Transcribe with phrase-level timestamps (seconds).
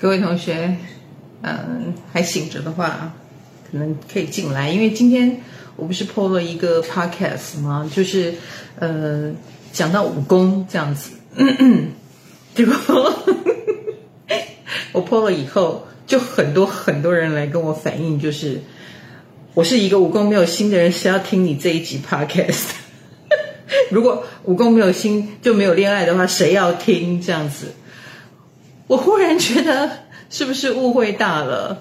[0.00, 0.74] 各位同学，
[1.42, 3.12] 嗯，还醒着的话，
[3.70, 5.42] 可能可以进来，因为今天
[5.76, 7.88] 我不是 po 了一个 podcast 吗？
[7.94, 8.32] 就是
[8.78, 9.30] 呃，
[9.74, 11.10] 讲到武功这样子，
[12.56, 12.74] 结果
[14.92, 18.58] 我 po 了以后，就很多很多人来跟我反映，就是
[19.52, 22.68] 我是一个武功没有心的人，谁要听你这一集 podcast。
[23.92, 27.74] 如果武功没有心就没有恋爱的话，谁要听这样子？
[28.90, 29.88] 我忽然觉得
[30.30, 31.80] 是不是误会大了？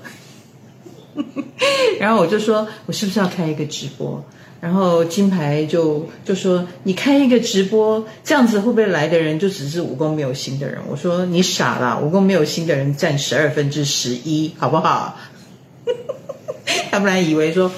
[2.00, 4.24] 然后我就说，我是不是要开一个直播？
[4.62, 10.80] 然后金牌就就说，你开一个直播，这样子会不会来的人就只是武功没有心的人？
[10.88, 15.18] 我说你傻啦，武功没有心的人占十二分之十一，好不好？
[16.92, 17.72] 他不然以为说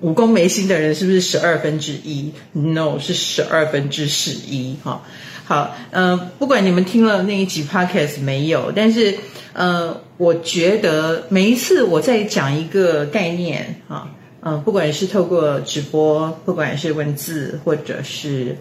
[0.00, 5.02] 武功没心的人是不是十二分之一？No，是十二分之十一，哈。
[5.48, 9.16] 好，嗯、呃，不管你们听了那一集 podcast 没有，但是，
[9.54, 14.10] 呃，我觉得每一次我在讲一个概念啊，
[14.42, 18.58] 嗯、呃，不管是透过直播，不管是文字，或者是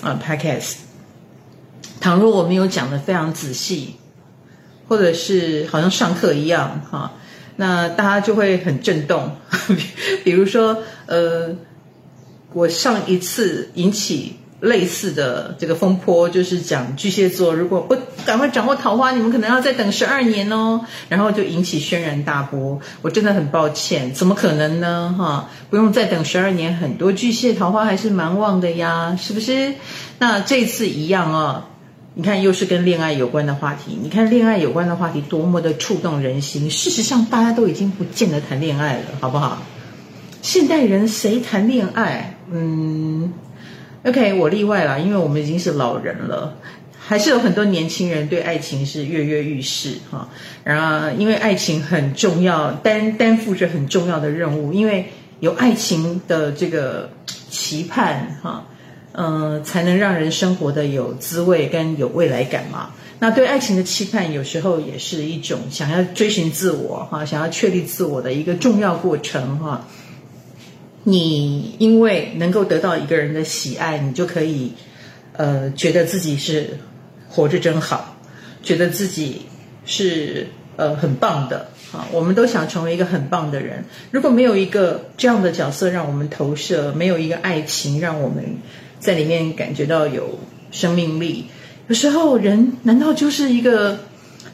[0.00, 0.76] 啊、呃、podcast，
[2.00, 3.96] 倘若我没有讲的非常仔细，
[4.88, 7.12] 或者是好像上课一样哈、
[7.56, 9.30] 那大家就会很震动。
[10.24, 11.54] 比如说，呃，
[12.54, 14.36] 我上一次引起。
[14.60, 20.84] 类似的这个风波，就是讲巨蟹座如果不赶快掌握桃花，你们可能要再等十二年哦。
[21.08, 22.78] 然后就引起轩然大波。
[23.00, 25.14] 我真的很抱歉，怎么可能呢？
[25.18, 29.74] 哈，不用再等十二年，很多巨蟹桃花还是蛮旺的呀，是不是？
[30.18, 31.64] 那这次一样哦。
[32.12, 33.96] 你看，又是跟恋爱有关的话题。
[34.02, 36.70] 你看恋爱有关的话题多么的触动人心。
[36.70, 39.62] 事实上，大家都已经不见得谈恋爱了，好不好？
[40.42, 42.36] 现代人谁谈恋爱？
[42.52, 43.32] 嗯。
[44.02, 46.54] OK，我例外啦，因为我们已经是老人了，
[46.98, 50.26] 还是有很多年轻人对爱情是跃跃欲试哈。
[50.64, 55.06] 然后，因为爱情很重要，担担负着很重要的任务，因为
[55.40, 58.64] 有爱情的这个期盼哈，
[59.12, 62.92] 嗯、呃，才能让人生活的有滋味跟有未来感嘛。
[63.18, 69.86] 那对爱情的期盼，有时候也是一种想要追寻自我哈，想要确立自我的一个重要过程哈。
[71.10, 74.72] 你因为能够得到一个人的喜爱，你就可以，
[75.32, 76.78] 呃，觉得自己是
[77.28, 78.16] 活着真好，
[78.62, 79.42] 觉得自己
[79.84, 82.06] 是呃很棒的啊。
[82.12, 83.84] 我们都想成为一个很棒的人。
[84.12, 88.44] 如果没有一个这样的角色让我们投射，没有一个爱情让我们
[89.00, 90.38] 在里面感觉到有
[90.70, 91.46] 生命力，
[91.88, 93.98] 有时候人难道就是一个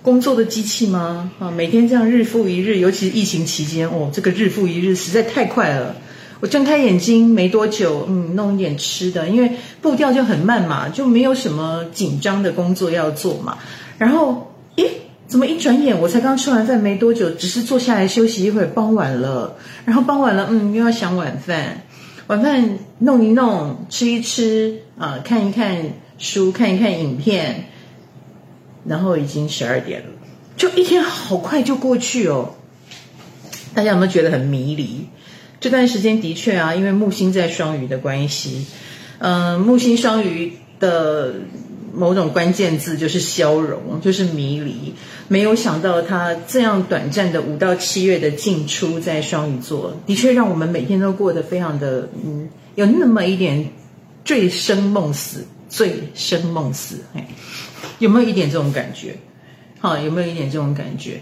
[0.00, 1.31] 工作的机器吗？
[1.39, 5.95] 啊，每天这样日复一日，尤其是疫情期间，哦，这个日复一日实在太快了。
[6.41, 13.57] 我睁开眼睛没多久，嗯，弄一点吃的，因为步调就很慢嘛，就没有什么紧张的工作要做嘛。
[13.97, 14.87] 然后，咦，
[15.27, 19.57] 怎么一转眼我才刚吃完饭没多久，只是坐下来休息一会儿，傍晚了。
[19.87, 21.83] 然后傍晚了，嗯，又要想晚饭，
[22.27, 25.79] 晚饭弄一弄，吃一吃，啊，看一看
[26.19, 27.71] 书，看一看影片，
[28.85, 30.07] 然后已经十二点了，
[30.59, 32.51] 就一天好快就过去哦。
[33.75, 35.07] 大家有没有觉得很迷离？
[35.66, 38.65] 这段时间的确啊，因为木星在双鱼的关系，
[39.19, 41.34] 嗯、木星双鱼的
[41.93, 44.94] 某种关键字就是消融，就是迷离。
[45.27, 53.69] 没有想到它这样短暂的五到七月的进出在双鱼座，的确让我们每天都过得非常的，嗯，有那么一点
[54.25, 57.00] 醉生梦死，醉生梦死，
[57.98, 59.16] 有没有一点这种感觉？
[59.81, 61.21] 好，有没有一点这种感觉？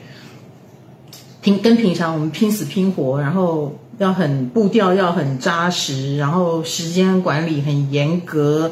[1.41, 3.75] 平跟平常我们拼死拼活，然后。
[3.99, 8.71] 要很步调要很扎实，然后时间管理很严格，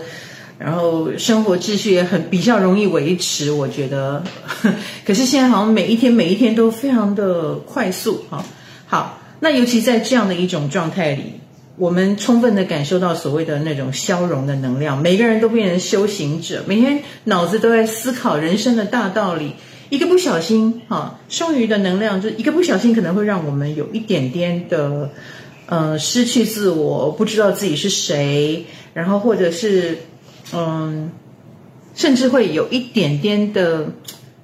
[0.58, 4.22] 然后生活秩序也很比较容易维持，我觉得。
[5.06, 8.44] 可是现在好像每一天每一天都非常的快速哈。
[8.86, 11.40] 好，那尤其在这样的一种状态里，
[11.76, 19.54] 我们充分的感受到所谓的那种消融的能量，每个人都变成修行者，每天脑子都在思考人生的大道理。
[19.92, 25.10] 一个不小心，哈，剩余的能量就一个不小心，可能会让我们有一点点的，
[25.66, 28.64] 呃，失去自我，不知道自己是谁，
[28.94, 29.98] 然后或者是，
[30.54, 31.12] 嗯，
[31.94, 33.92] 甚至会有一点点的，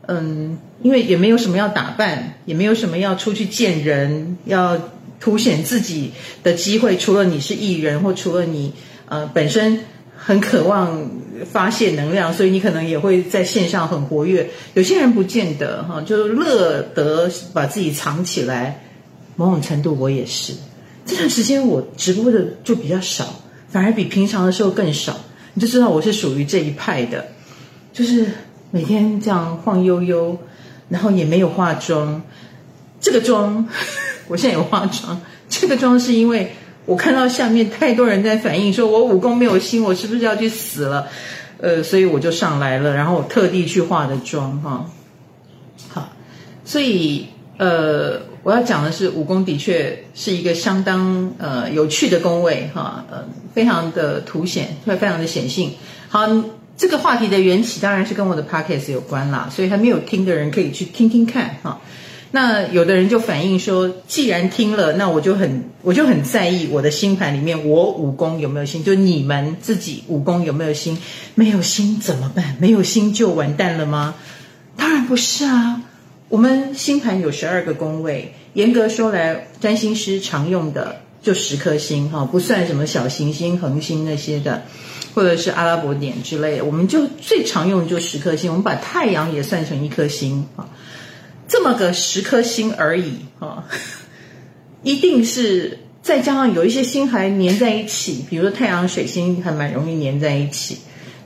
[0.06, 4.78] 嗯，因为也没有什么要打扮，也没有什么要出去见人，要
[5.18, 6.10] 凸显自己
[6.42, 8.74] 的机会，除了你是艺人，或除了你，
[9.08, 9.80] 呃，本身。
[10.20, 11.08] 很渴望
[11.44, 14.48] 发泄能量，所以你可能也会在线上很活跃。
[14.74, 18.82] 有些人不见得哈，就乐得把自己藏起来。
[19.36, 20.52] 某种程度我也是，
[21.06, 25.16] 这段时间我直播的就比较少，反而比平常的时候更少。
[25.54, 27.24] 你就知道我是属于这一派的，
[27.92, 28.26] 就是
[28.72, 30.36] 每天这样晃悠悠，
[30.88, 32.20] 然后也没有化妆。
[33.00, 33.68] 这个妆，
[34.26, 35.20] 我现在有化妆。
[35.48, 36.52] 这个妆是因为
[36.88, 41.06] 我看到下面太多人在反映，说我武功没有心，我是不是要去死了？
[41.60, 44.86] 呃，所以我就上来了，然后我特地去化的妆哈。
[45.90, 46.08] 好，
[46.64, 47.26] 所以
[47.58, 55.72] 呃，我要讲的是武功的确是一个相当呃有趣的宫位哈，呃，非常的凸显，会非常的显性。
[56.08, 56.26] 好，
[56.78, 61.78] 这个话题的缘起当然是跟我的 podcast 有关啦，所以还没有听的人可以去听听看哈。
[62.30, 70.98] 那有的人就反映说，既然听了，那我就很我就很在意我的星盘里面我武功有没有心，就你们自己武功有没有心？
[71.34, 72.56] 没有心怎么办？
[72.60, 74.14] 没有心就完蛋了吗？
[74.76, 75.80] 当然不是啊，
[76.28, 84.64] 我们星盘有十二个宫位，严格说来，占星师常用的就十颗星哈，不算什么小行星、恒星那些的，
[85.14, 90.68] 或者是阿拉伯点之类的，我们就最常用的就十颗星，我们把太阳也算成一颗星啊。
[91.48, 93.64] 这么个十颗星而已啊，
[94.84, 100.76] 一定是再加上有一些星还粘在一起，比如说太阳、水星还蛮容易粘在一起。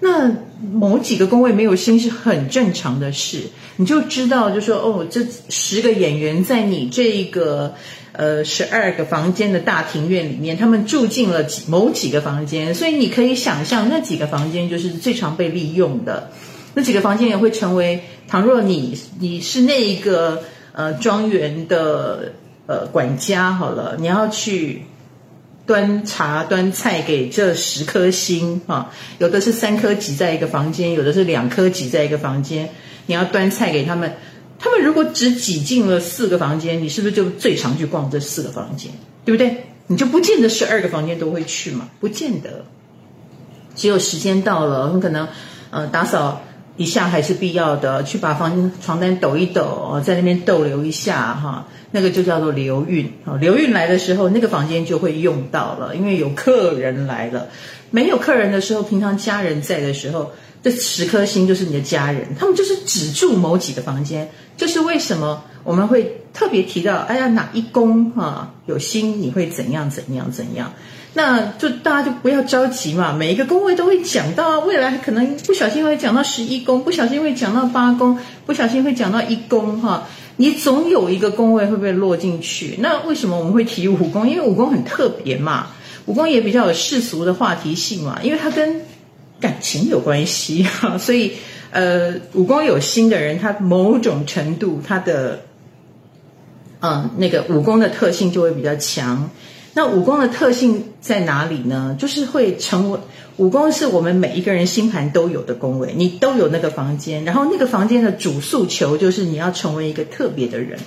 [0.00, 0.32] 那
[0.72, 3.38] 某几个宫位没有星是很正常的事，
[3.76, 7.74] 你就知道，就说哦，这十个演员在你这个
[8.12, 16.32] 呃十二个房间的大庭院里面，他们住进了几某几个房间，所以你可以想象那几个房间就是最常被利用的。
[16.74, 20.42] 那几个房间也会成为，倘若你你是那一个
[20.72, 22.32] 呃庄园的
[22.66, 24.84] 呃管家好了，你要去
[25.66, 32.70] 端茶端菜给这十颗星啊，有的是三颗挤在一个房间，有的是两颗挤在一个房间，
[33.04, 34.14] 你要端菜给他们，
[34.58, 38.90] 他们如果只挤进了四个房间，你是不是就最常去逛这四个房间，
[39.26, 39.64] 对不对？
[39.88, 42.64] 你就不见得十二个房间都会去嘛，不见得，
[43.74, 45.28] 只有时间到了，很可能
[45.70, 46.40] 呃打扫。
[46.76, 53.12] 一下还是必要的，去把房间床单抖一抖，在那边逗留一下哈，那个就叫做流运。
[53.40, 57.48] 流运来的时候，那个房间就会用到了，因为有客人来了。
[57.90, 60.32] 没有客人的时候，平常家人在的时候，
[60.62, 64.30] 这十颗星就是你的家人，他们就是只住某几个房间。
[64.56, 70.72] 就是为什么我们会特别提到，哎呀，哪一宫哈有星，你会怎样怎样怎样。
[71.14, 80.08] 那就大家就不要着急嘛，每一个宫位都会讲到啊，未来可能不小心会讲到十一宫，不小心会讲到八宫，不小心会讲到一宫哈。
[80.36, 82.76] 你总有一个宫位会被落进去。
[82.78, 84.26] 那为什么我们会提武宫？
[84.26, 85.66] 因为武宫很特别嘛，
[86.06, 88.80] 武宫也比较有世俗的话题性嘛，因为它跟
[89.38, 90.96] 感情有关系哈。
[90.98, 91.32] 所以
[91.70, 95.40] 呃，武宫有心的人，他某种程度他的
[96.80, 99.28] 嗯那个武宫的特性就会比较强。
[99.74, 101.96] 那武功的特性在哪里呢？
[101.98, 102.98] 就是会成为
[103.38, 110.78] 武功是我们每一个人星盘都有的宫位，你都有那个房间，然后那个房间的主诉求就是你要成为一个特别的人，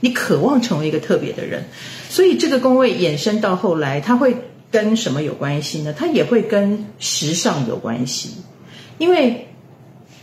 [0.00, 1.64] 你渴望成为一个特别的人，
[2.08, 4.36] 所以这个宫位衍生到后来，它会
[4.70, 5.92] 跟什么有关系呢？
[5.92, 8.30] 它也会跟时尚有关系，
[8.96, 9.48] 因为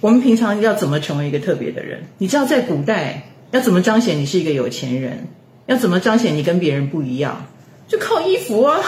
[0.02, 2.06] 我们平常要怎么成为一个特别的人？
[2.18, 5.28] 你知道在古代要怎么彰显你是一个有钱人？
[5.68, 7.46] 要怎么彰显你跟别人不一样？
[7.90, 8.80] 就靠衣服啊，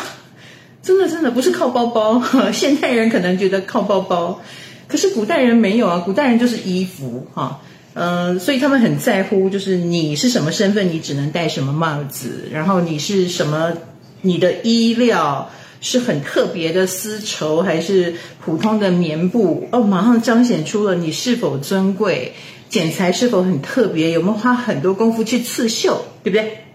[0.81, 2.23] 真的真的不是靠包包。
[2.53, 4.39] 现代人可能觉得靠包包，
[4.87, 7.59] 可是古代人没有啊，古代人就是衣服哈，
[7.95, 13.73] 嗯，所以他们很在乎，就是你是什么身份，你只能戴什么帽子，然后你是什么，
[14.21, 15.49] 你的衣料
[15.81, 18.13] 是很特别的丝绸还是
[18.45, 22.33] 普通的棉布哦，马上彰显出了你是否尊贵，
[22.69, 26.65] 剪裁是否很特别，有没有花很多功夫去刺绣，对不对？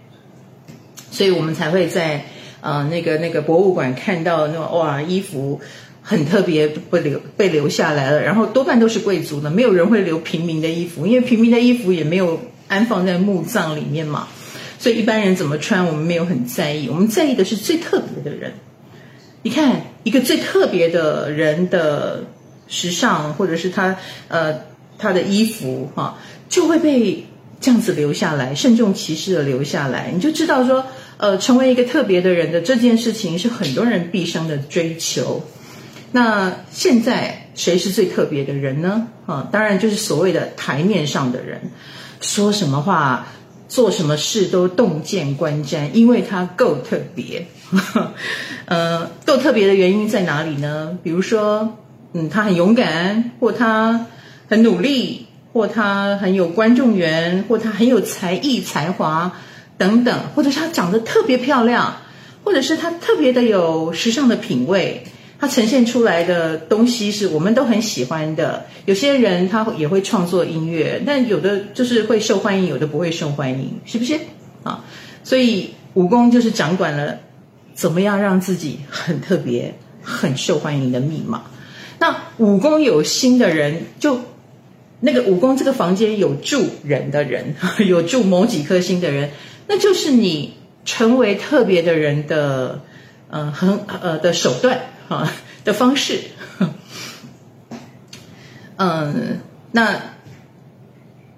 [1.17, 2.23] 所以我们才会在
[2.61, 5.59] 呃那个那个博物馆看到那种哇衣服
[6.03, 14.27] 很特别被留被留下来了，然后多半都是贵族的，没有人会留平民的衣服，因为平民的衣服也没有安放在墓葬里面嘛，
[14.77, 18.53] 所以一般人怎么穿我们没有很在意，我们在意的是最特别的人。
[19.41, 22.25] 你看一个最特别的人的
[22.67, 23.97] 时尚，或者是他
[24.27, 24.59] 呃
[24.99, 27.25] 他的衣服哈，就会被
[27.59, 30.85] 这样子留下来，慎重其事的留下来，你就知道说。
[31.19, 35.41] 呃，成为一个特别的人的这件事情是很多人毕生的追求。
[36.11, 39.07] 那现在谁是最特别的人呢？
[39.25, 41.59] 啊，当然就是所谓的台面上的人，
[42.21, 43.29] 说什么话、
[43.67, 47.47] 做什么事都洞见观瞻，因为他够特别。
[48.65, 50.99] 呃，够特别的原因在哪里呢？
[51.01, 51.77] 比如说，
[52.13, 54.05] 嗯，他很勇敢，或他
[54.47, 55.26] 很努力，
[55.57, 59.33] 或他很有观众缘，或他很有才艺才华。
[59.79, 61.97] 等等，或者是他长得特别漂亮，
[62.43, 65.03] 或者是他特别的有时尚的品味，
[65.39, 68.65] 它呈现出来的东西是我们都很喜欢的。
[68.85, 74.19] 有些人他也会创作音乐，但有的就是会受欢迎，有的不会受欢迎，是不是
[74.63, 74.83] 啊？
[75.23, 77.17] 所以武功就是掌管了
[77.73, 81.43] 怎么样让自己很特别、很受欢迎的密码。
[81.99, 84.19] 那武功有心的人，就
[84.99, 87.55] 那个武功这个房间有住人的人，
[87.87, 89.31] 有住某几颗星的人，
[89.67, 90.53] 那就是你
[90.85, 92.81] 成为特别的人的，
[93.29, 94.79] 呃，很呃的手段。
[95.09, 95.25] 哈
[95.63, 96.19] 的方式，
[98.75, 99.39] 嗯，
[99.71, 100.01] 那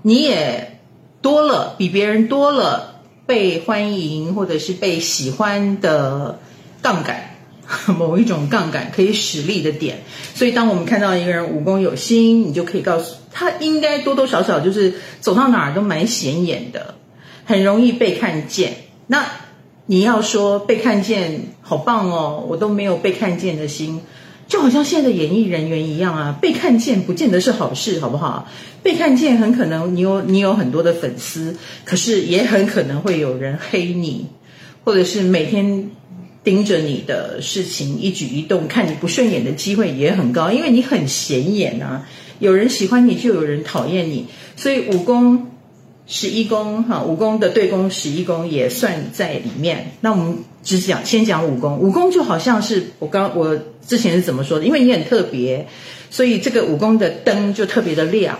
[0.01, 0.79] 你也
[1.21, 6.39] 多了，比别人多了被欢迎或者是被喜欢的
[6.81, 7.28] 杠杆，
[7.97, 9.99] 某一种杠杆可以使力的点。
[10.33, 16.95] 所以，当我们看到一个人武功有心，你就可以告诉他，应该多多少少就是走到哪儿都蛮显眼的，
[17.45, 18.73] 很容易被看见。
[19.07, 19.25] 那。
[19.91, 24.01] 你要说被看见好棒哦，我都没有被看见的心，
[24.47, 28.47] 就好像现在的演艺人员一样啊，被看见不见得是好事，好不好？
[28.83, 34.27] 被看见很可能你有你有很多的粉丝，可是也很可能会有人黑你，
[34.83, 35.89] 或者是每天
[36.43, 42.07] 盯着你的事情一举一动，看你不顺眼的机会也很高，因为你很显眼啊，
[42.39, 45.47] 有人喜欢你就有人讨厌你，所以武功。
[46.11, 49.91] 十一宫哈，武功的对宫十一宫也算在里面。
[50.01, 53.55] 那我们只讲先讲武功，武功就好像是我刚我
[53.85, 54.65] 之前是怎么说的？
[54.65, 55.67] 因为你很特别，
[56.09, 58.39] 所以这个武功的灯就特别的亮，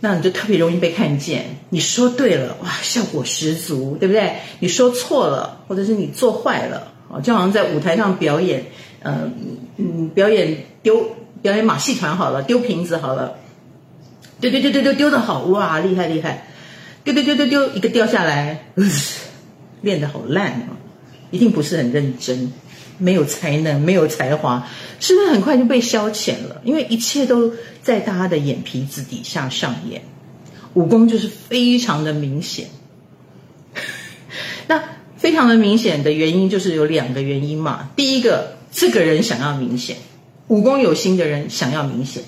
[0.00, 1.44] 那你就特别容易被看见。
[1.68, 4.36] 你说对了，哇，效果十足，对不对？
[4.58, 8.64] 你说错了，或者是你做坏了，哦，就好像在舞台上表演，
[9.02, 9.32] 嗯
[9.76, 13.36] 嗯，表演丢表演马戏团好了，丢瓶子好了，
[14.40, 16.46] 丢丢丢丢丢丢的好，哇，厉害厉害。
[17.02, 18.66] 丢丢丢丢丢，一个掉下来，
[19.80, 20.76] 练得好烂啊！
[21.30, 22.52] 一定不是很认真，
[23.00, 24.68] 没有才能，没有才华，
[25.00, 26.60] 是不是很快就被消遣了？
[26.62, 27.52] 因为一切都
[27.82, 30.02] 在大家的眼皮子底下上演，
[30.74, 32.66] 武功就是非常的明显。
[34.68, 34.82] 那
[35.16, 37.90] 非常的明显的原因就是有两个原因嘛。
[37.96, 39.96] 第一个，这个人想要明显，
[40.48, 42.22] 武功有心的人想要明显。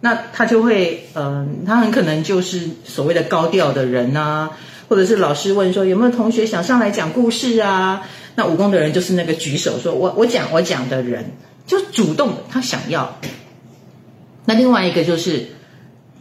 [0.00, 4.50] 那他就会，嗯、他很可能就是所谓的高调的人啊，
[4.88, 8.02] 或者是老师问说有没有同学想上来讲故事啊？
[8.34, 11.32] 那武功的人就是那个举手说我我讲我讲的人，
[11.66, 13.18] 就主动他想要。
[14.44, 15.48] 那另外一个就是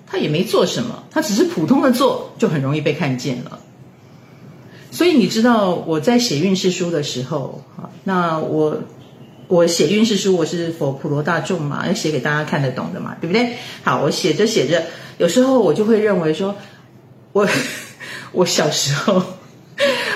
[0.08, 3.60] 他也没做什么，他只是普通的做，就很容易被看见了。
[4.92, 7.64] 所以你知道我在写运势书的时候，
[8.04, 8.82] 那我。
[9.48, 13.58] 我写运势书，我是佛普罗大众嘛，要写给大家看得懂的嘛，对不对？
[13.84, 14.82] 好，我写着写着，
[15.18, 16.56] 有时候我就会认为说，
[17.34, 17.46] 我
[18.32, 19.22] 我小时候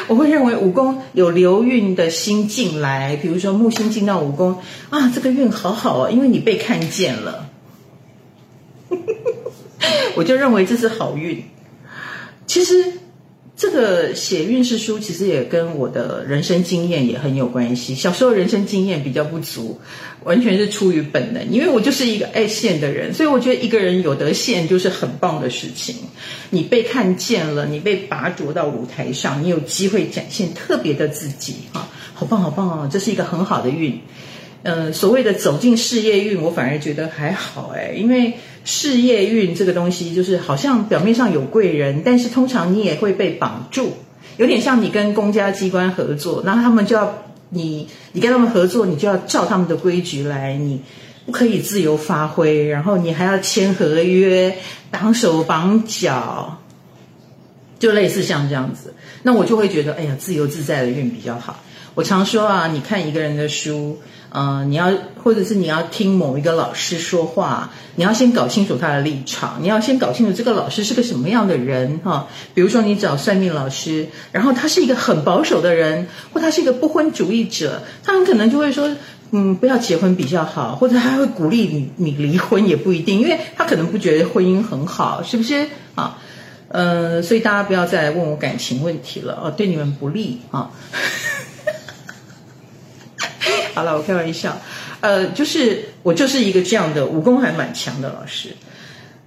[0.07, 4.57] 我会认为武宫有流运的心进来，比如说木星进到武宫
[4.89, 7.49] 啊，这个运好好哦，因为你被看见了，
[10.15, 11.43] 我就认为这是好运。
[12.45, 13.04] 其实。
[13.57, 17.95] 这个写运势书其实也跟我的人生经验也很有关系。
[17.95, 19.79] 小时候人生经验比较不足，
[20.25, 25.95] 完全是出于本能，因为我就是一个爱现的人，所以我觉得一个人有得现就是很棒的事情。
[26.49, 34.01] 你被看见了，你被拔擢到舞台上，你有机会展现特别的自己，哈，好棒好棒哦，这是一个很好的运。
[34.63, 38.33] 嗯、呃，所谓的走进事业运，我反而觉得还好哎，因为
[38.65, 43.93] 事业运这个东西，就是好像表面上有贵人，但是通常你也会被绑住，
[44.37, 50.81] 有点像你跟公家机关合作，那他们就要你，你跟他们合作，你就要照他们的规矩来，你
[51.27, 54.57] 不可以自由发挥，然后你还要签合约，
[54.89, 56.59] 绑手绑脚，
[57.77, 61.61] 就类似像这样子，那我就会觉得，哎呀，自由自在的运比较好。
[61.93, 63.99] 我常说啊，你看一个人的书。
[64.37, 64.91] 嗯、呃，你要
[65.23, 72.27] 或者是你要听某一个老师说话，你要先搞清楚他的立场，你要先搞清楚这个老师是个什么样的人哈。
[72.53, 78.93] 比如说你找算命老师，然后他是一个很保守的人，或他是一个不婚主义者，他很可能就会说，
[79.31, 85.65] 嗯，不要结婚比较好，或者他会鼓励你你离婚也不一定，因为他可能不觉得婚姻很好，是不是
[85.95, 86.17] 啊？
[86.67, 90.71] 呃，所以大家不要再问我感情问题了哦，对你们不利啊。
[93.75, 94.57] 好了，我开玩笑，
[95.01, 98.49] 呃，就是我就是一个这样的武功还蛮强的老师，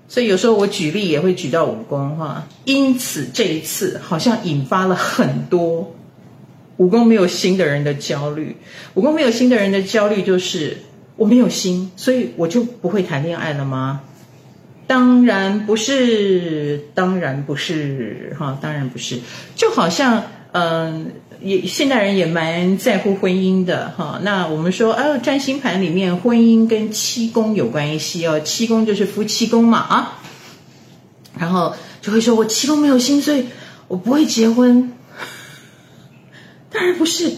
[0.08, 2.48] 所以有时候我举例也会举到武功哈。
[2.64, 5.94] 因此这一次好像引发了很多
[6.78, 8.56] 武功没有心的人的焦虑。
[8.94, 10.78] 武功没有心的人的焦虑就是
[11.16, 14.00] 我没有心，所以我就不会谈恋爱了吗？
[14.86, 19.18] 当然不是，当然不是哈，当然不是，
[19.54, 24.20] 就好像嗯，也现代人也蛮在乎婚姻的哈。
[24.22, 30.18] 那我们说，哦，占星盘里面婚姻跟七宫有关系哦，七宫就是夫妻宫嘛啊。
[31.38, 33.46] 然后就会说我七宫没有心，所以
[33.86, 34.92] 我不会结婚。
[36.70, 37.32] 当然不是，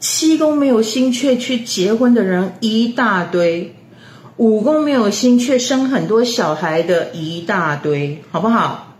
[0.00, 3.74] 七宫没有心却去结婚的人一大堆，
[4.36, 8.96] 五宫没有心却生很多小孩的一大堆，好不好？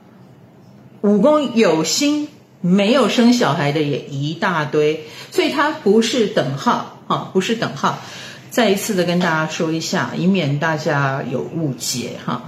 [1.02, 2.28] 五宫有心
[2.60, 7.98] 没有生小孩的也一大堆，所以它不是等号，哈，不是等号。
[8.50, 12.42] 再一次的跟大家说一下，以免大家有误解，哈。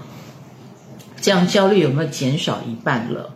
[1.21, 3.35] 这样焦虑有没有减少一半了？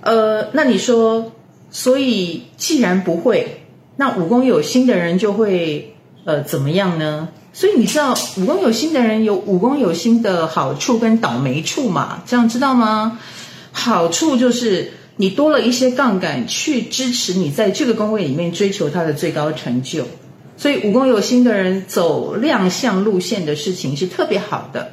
[0.00, 1.32] 呃，那你说，
[1.70, 7.28] 所以既然不会，那武功有心的人就会呃怎么样呢？
[7.52, 12.22] 所以你知道武功有心的人有武功有心的好处跟倒霉处嘛？
[12.26, 13.20] 这样知道吗？
[13.70, 20.04] 好处就是你多了一些杠杆去支持你在这个工位里面追求它的最高成就，
[20.56, 24.92] 所以五宫有心的人走亮相路线的事情是特别好的。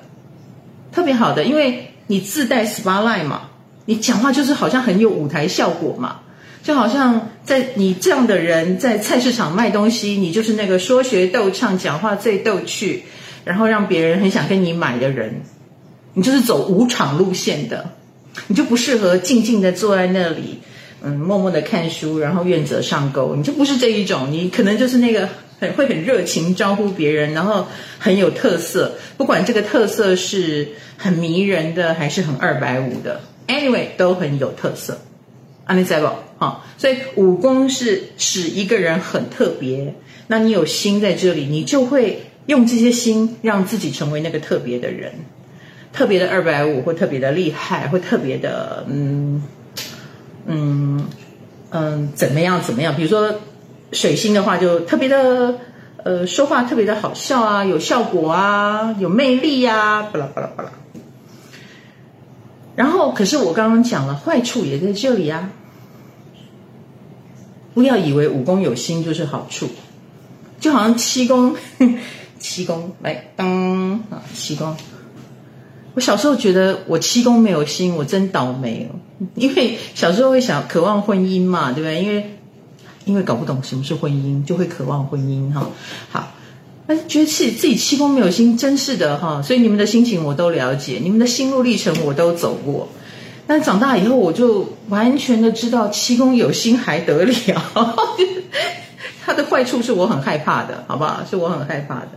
[0.92, 3.50] 特别好的，因为你自带 spotlight 嘛，
[3.86, 6.22] 你讲话就是好像很有舞台效果嘛，
[6.64, 13.04] 就好像在你这样的人在菜市场卖东西，你就是那个说学逗唱、讲话最逗趣，
[13.46, 15.44] 然后让别人很想跟你买的人，
[16.16, 17.92] 你就是走舞场路线的，
[18.48, 20.60] 你就不适合静静的坐在那里，
[21.04, 25.28] 嗯，默默的看书，然后愿者上钩，你就不是这一种，你可能就是那个。
[25.62, 27.68] 很会很热情招呼别人，然后
[27.98, 28.96] 很有特色。
[29.18, 33.20] 不管这个特色是很迷人的，还是很二百五的
[33.50, 34.98] ，anyway 都很有特色。
[35.66, 36.66] 阿弥赛宝啊！
[36.78, 39.94] 所以武功是使一个人很特别。
[40.28, 45.12] 那你有心在这里，你就会用这些心让自己成为那个特别的人，
[45.92, 49.44] 特别的二百五，或特别的厉害，或特别的嗯
[50.46, 51.06] 嗯
[51.72, 52.96] 嗯怎么样怎么样？
[52.96, 53.34] 比如说。
[53.92, 55.56] 水星的话就特别的，
[56.04, 60.70] 呃，说话特别的好笑啊，有效果啊，有魅力呀，巴拉巴拉巴拉。
[62.76, 65.50] 然后，可是我刚刚讲了，坏处也在这里啊。
[67.74, 69.68] 不要以为五宫有星就是好处，
[70.60, 71.56] 就好像七宫，
[72.38, 74.78] 七宫来当啊，七宫。
[76.00, 78.96] 我小时候觉得我七宫没有星，我真倒霉哦，
[79.36, 82.02] 因为小时候会想渴望婚姻嘛，对不对？
[82.02, 82.38] 因为
[83.04, 85.70] 因为搞不懂什么是婚姻，就会渴望婚姻哈。
[86.10, 86.32] 好，
[86.88, 89.42] 那觉得自己自己七宫没有星，真是的哈。
[89.42, 92.88] 所以你们的心情我都了解，你们的心路历程我都走过。
[93.46, 97.34] 但长大以后，我就完全的知道七宫有星还得了，
[99.26, 101.26] 它的坏处是我很害怕的，好不好？
[101.30, 102.12] 是我很害怕的。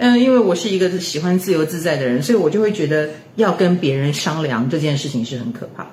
[0.00, 5.90] 嗯，因为我是一个喜欢自由自在的人，所以我就会觉得要跟别人商量这件事情是很可怕的。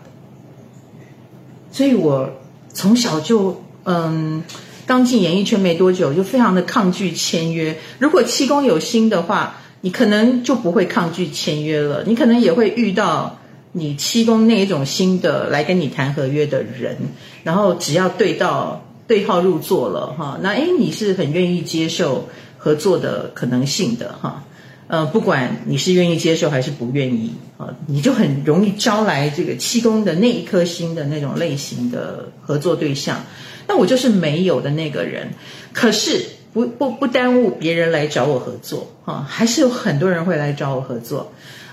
[1.72, 2.30] 所以我
[2.74, 3.62] 从小就。
[3.90, 4.44] 嗯，
[4.86, 7.78] 刚进演艺圈没多久，就非常的抗拒签约。
[8.00, 12.04] 如果七公有心的话，你可能就不会抗拒签约了。
[12.06, 13.40] 你可能也会遇到
[13.72, 16.98] 你七宫那一种新的来跟你谈合约的人，
[17.46, 22.28] 然后只要对到对号入座了哈，那诶你是很愿意接受
[22.68, 24.44] 合作的可能性的哈。
[24.88, 33.24] 呃，不管你是愿意接受还是不愿意啊，你就很容易招来这个七宫的那一颗星的那种类型的合作对象。
[33.70, 35.30] 那我就是没有的那个人，
[35.72, 41.32] 可是不不不耽误别人来找我合作啊，还是有很多人会来找我合作，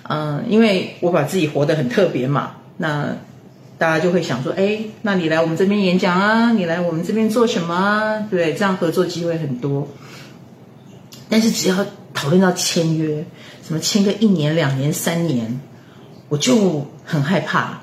[0.09, 3.16] 嗯，因为我把自己活得很特别嘛，那
[3.78, 8.26] 大家就会想说，哎，那你来我们这边演讲啊，你来我们这边做什么啊？
[8.30, 9.87] 对，这样合作机会很多。
[11.28, 13.24] 但是只要讨论到签约，
[13.66, 15.60] 什么签个一年、两年、三年，
[16.28, 17.80] 我就很害怕。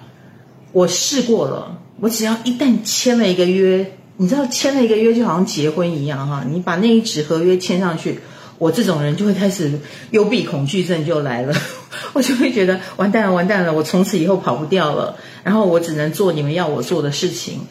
[0.71, 3.97] 我试过了，我只要一旦签了一个约。
[4.17, 8.19] 你知道签了一个约就好像结婚一样哈，你把那一纸合约签上去，
[8.59, 9.79] 我这种人就会开始
[10.11, 11.55] 幽闭恐惧症就来了，
[12.13, 17.61] 我就会觉得完蛋了完蛋了，我从此以后跑不掉了，然后我只能做你们要我做的事情，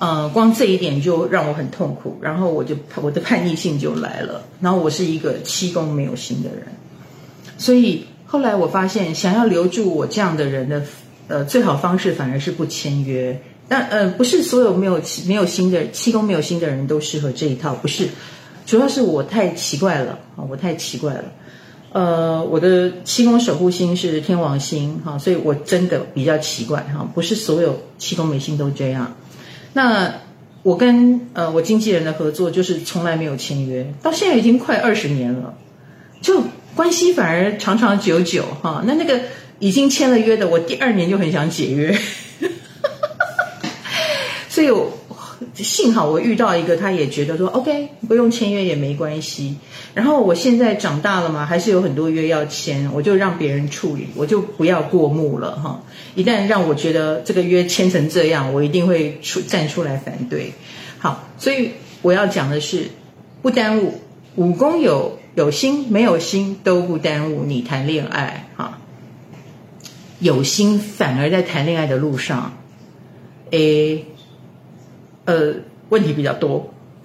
[0.00, 6.66] 呃，光这一点就让我很痛苦，然后我就我的叛逆性就来了，然后我是一个七宫没有星的人，
[7.56, 10.82] 所以后来我发现想要留住我这样的人的
[11.26, 13.40] 呃最好方式反而是不签约。
[13.70, 18.08] 但呃，不是所有没有没有星的七宫没有星的人都适合这一套，不是，
[18.64, 21.24] 主要是我太奇怪了啊，我太奇怪了，
[21.92, 29.14] 呃，我的七宫守护星是天王星哈，所以我真的比较奇怪哈，不是所有七宫没星都这样。
[29.72, 30.14] 那
[30.62, 35.54] 我跟呃我经纪人的合作就是从来没有签约，到现在已经快二十年了，
[36.20, 36.42] 就
[36.74, 38.82] 关系反而长长久久哈。
[38.86, 39.20] 那那个
[39.60, 41.96] 已经签了约的，我第二年就很想解约。
[44.48, 44.97] 所以我
[45.62, 49.56] 幸好我遇到一个，他也觉得说 OK，不用签约也没关系。
[49.92, 55.82] 然后我现在长大了嘛，还是有很多约要签，我就让别人处理，我就不要过目了哈。
[56.14, 60.52] 一旦让我觉得这个约签成这样，我一定会出站出来反对。
[60.98, 62.90] 好，所以我要讲的是，
[63.42, 63.94] 不耽误
[64.36, 68.78] 武功有有心没有心都不耽误你谈恋爱哈。
[70.20, 72.56] 有心反而在谈恋爱的路上，
[73.50, 74.04] 诶。
[75.28, 75.52] 呃，
[75.90, 76.72] 问题比较多，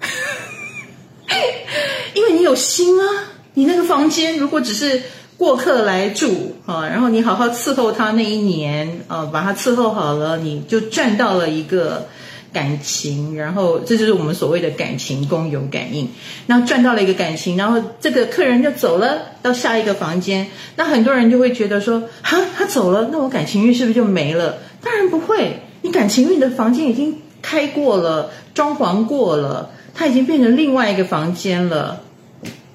[2.14, 3.04] 因为你有心啊，
[3.52, 5.02] 你那个房间如果只是
[5.36, 12.08] 过客来住啊，然后你好好伺候他那一年啊，把他伺候好了，你就赚到了一个
[12.50, 16.08] 感情，然后这就是我们所谓的感情公有感应，
[16.46, 24.60] 那赚到了一个感情，然后这个客人就走了到下一个房间，那很多人就会觉得说，哈，他走了，那我感情运是不是就没了？
[24.80, 27.18] 当然不会，你感情运的房间已经。
[27.46, 32.00] 开过了，装潢过了，它已经变成另外一个房间了，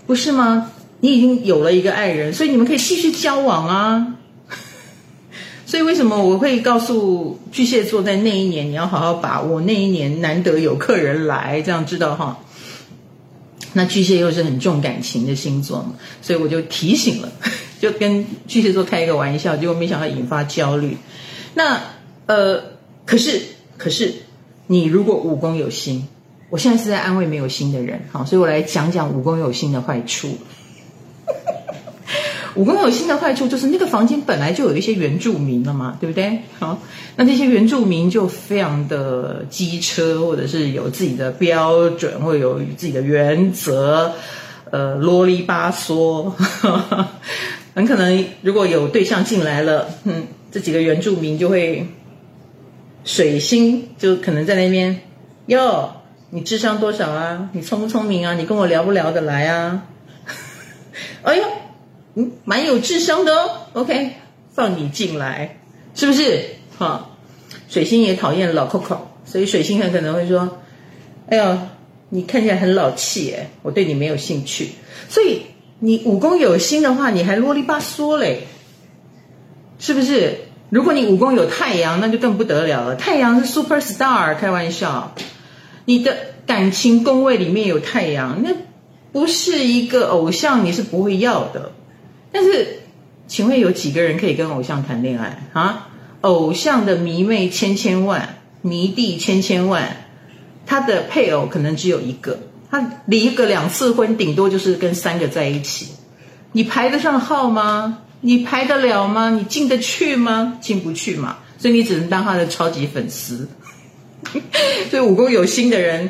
[0.06, 0.70] 不是吗？
[1.00, 4.16] 你已经有了一个爱人，所以你们可以继续交往啊。
[5.66, 12.38] 所以为什么我会告诉巨蟹座，在那一年你要好好把握，那一年难得有客人来，这样知道哈？
[13.74, 17.32] 那巨蟹又是很重感情的星座嘛，所以我就提醒了，
[17.82, 20.96] 就跟巨蟹座开一个玩笑，结果没想到引发焦虑。
[21.56, 21.82] 那
[22.28, 22.62] 呃，
[23.08, 23.42] 可是
[23.76, 24.14] 可是。
[24.72, 26.08] 你如果武功有心，
[26.52, 30.30] 我现在是在安慰没有心的人，好，所以我来讲讲武功有心的坏处。
[32.54, 36.38] 武功有心的坏处就是那个房间本来就有一些原住民了嘛，对不对？
[36.60, 36.78] 好，
[37.16, 44.14] 那这些原住民就非常的机车，或者是有自己的标准，或者有自己的原则，
[44.70, 46.32] 呃，啰里吧嗦，
[47.74, 51.88] 很可能如果有对象进来了，嗯，这几个原住民就会。
[53.04, 55.02] 水星就可能在那边，
[55.48, 55.92] 哟，
[56.30, 57.50] 你智商多少啊？
[57.54, 58.34] 你聪不聪明啊？
[58.36, 59.84] 你跟我聊不聊得来啊？
[61.24, 61.44] 哎呦，
[62.16, 63.50] 嗯，蛮有智商的哦。
[63.74, 64.12] OK，
[64.54, 65.58] 放你进来，
[65.96, 66.46] 是不是？
[66.78, 67.10] 哈，
[67.68, 70.60] 水星也讨厌老 Coco，所以水星很可能会说
[71.30, 71.58] ：“哎呦，
[72.10, 74.70] 你看起来很老气诶，我对你没有兴趣。”
[75.10, 75.42] 所以
[75.80, 78.42] 你武功有心的话，你还啰里吧嗦嘞，
[79.80, 80.42] 是不是？
[80.70, 82.96] 如果你武功有太阳，那就更不得了了。
[82.96, 85.16] 太阳是 super star，开玩笑。
[85.86, 88.52] 你的感情宫位里面有太阳，那
[89.12, 91.72] 不是一个偶像，你是不会要的。
[92.32, 92.82] 但是，
[93.28, 95.88] 请问有几个人可以跟偶像谈恋爱啊？
[96.22, 99.98] 偶像的迷妹千千万，迷弟千千万，
[100.68, 102.38] 他的配偶可能只有一个，
[102.70, 105.88] 他离个两次婚，顶多就是跟三个在一起。
[106.52, 108.00] 你排得上号吗？
[108.22, 109.30] 你排得了吗？
[109.30, 110.58] 你进得去吗？
[110.60, 113.48] 进不去嘛，所以你只能当他的超级粉丝。
[114.92, 116.10] 所以武功有心的人，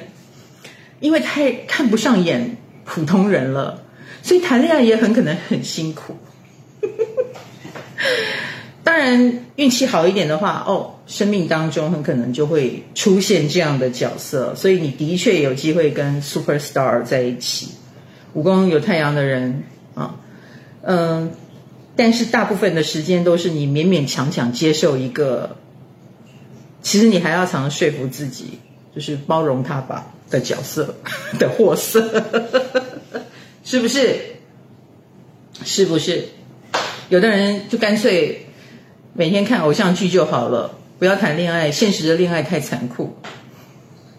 [1.00, 3.84] 因为太看不上眼普通人了，
[4.24, 6.18] 所以谈恋爱也很可能很辛苦。
[8.84, 17.70] 当然运气好一点的话，哦，生命当中很可能就会出现这样的角色，所以你的确有机会跟 super star 在一起。
[18.34, 20.16] 武功有太阳的人啊，
[20.82, 21.32] 嗯。
[22.00, 25.58] 但是大部分的时间都是你勉勉强强接受一个，
[26.82, 28.58] 其实你还要常常说服自己，
[28.96, 30.96] 就是包容他吧的角色
[31.38, 32.24] 的货色，
[33.66, 34.18] 是不是？
[35.66, 36.30] 是不是？
[37.10, 38.46] 有的人就干脆
[39.12, 43.14] 每天看偶像剧就好了，不要谈恋爱，现实的恋爱太残酷。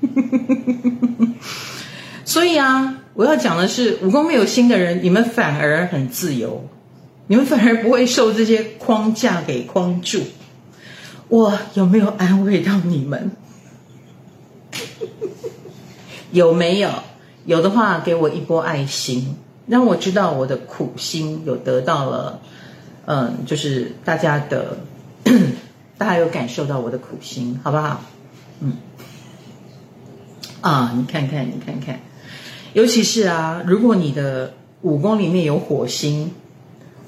[2.26, 6.68] 所以啊，我要讲的是，武功没有心的人，你们反而很自由。
[7.30, 10.20] 你们反而不会受这些框架给框住，
[11.28, 13.30] 我有没有安慰到你们？
[16.32, 16.90] 有没有？
[17.46, 19.36] 有的话，给我一波爱心，
[19.68, 22.40] 让我知道我的苦心有得到了，
[23.06, 24.78] 嗯，就是大家的，
[25.96, 28.00] 大家有感受到我的苦心，好不好？
[28.58, 28.72] 嗯，
[30.62, 32.00] 啊，你看看，你看看，
[32.72, 36.32] 尤其是啊，如果你的武功里面有火星。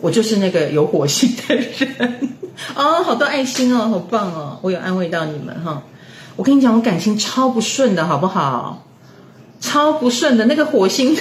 [0.03, 2.37] 我就是那个有火星的人
[2.75, 4.59] 哦，好多爱心哦，好棒哦！
[4.61, 5.83] 我有安慰到你们哈。
[6.37, 8.87] 我跟你讲，我感情超不顺的，好不好？
[9.61, 11.17] 超不顺的那个火星，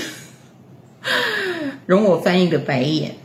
[1.86, 3.15] 容我翻一个白眼。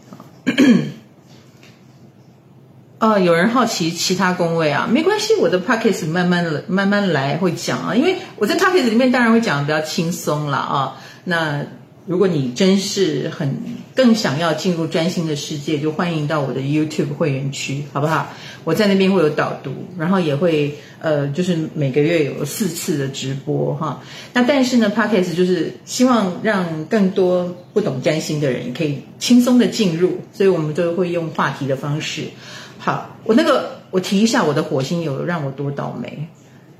[3.00, 4.86] 哦， 有人好奇其他宫位啊？
[4.90, 7.94] 没关系，我的 Podcast 慢慢来，慢慢来会讲啊。
[7.94, 10.96] 因为我在 Podcast 里面当然会讲的比较轻松了啊。
[11.24, 11.64] 那
[12.06, 13.56] 如果你真是很
[13.94, 18.32] 更想要进入占星的世界，就欢迎到我的 YouTube 会员区，好不好？
[18.62, 24.00] 我在那边会有导读，然后也会呃，就是每个月有四次的直播哈。
[24.32, 32.22] 那但是呢，Podcast 就是希望让更多不懂占星的人可以轻松的进入，所以我们都会用话题的方式。
[32.78, 36.28] 好，我那个我提一下我的火星有让我多倒霉。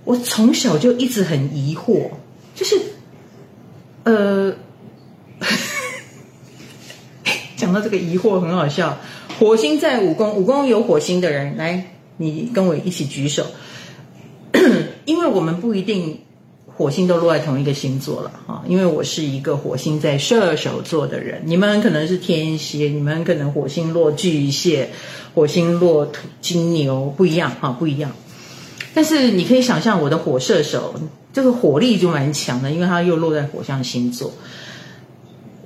[0.04, 2.10] 我从小就一直很疑惑，
[2.54, 2.76] 就是
[4.04, 4.54] 呃。
[7.56, 8.98] 讲到这个疑惑很好笑，
[9.38, 13.46] 火星在五宫，五宫有火星的人来，你跟我一起举手，
[15.04, 16.20] 因为我们不一定
[16.66, 24.90] 火星都落在同一个星座了啊，因为我是一个火星在射手座的人，你们可能是天蝎，你们可能火星落巨蟹，
[25.34, 28.12] 火星落土金牛，不一样哈，不一样。
[28.92, 30.94] 但是你可以想象我的火射手
[31.32, 34.32] 这个火力就蛮强的，因为它又落在火象星座。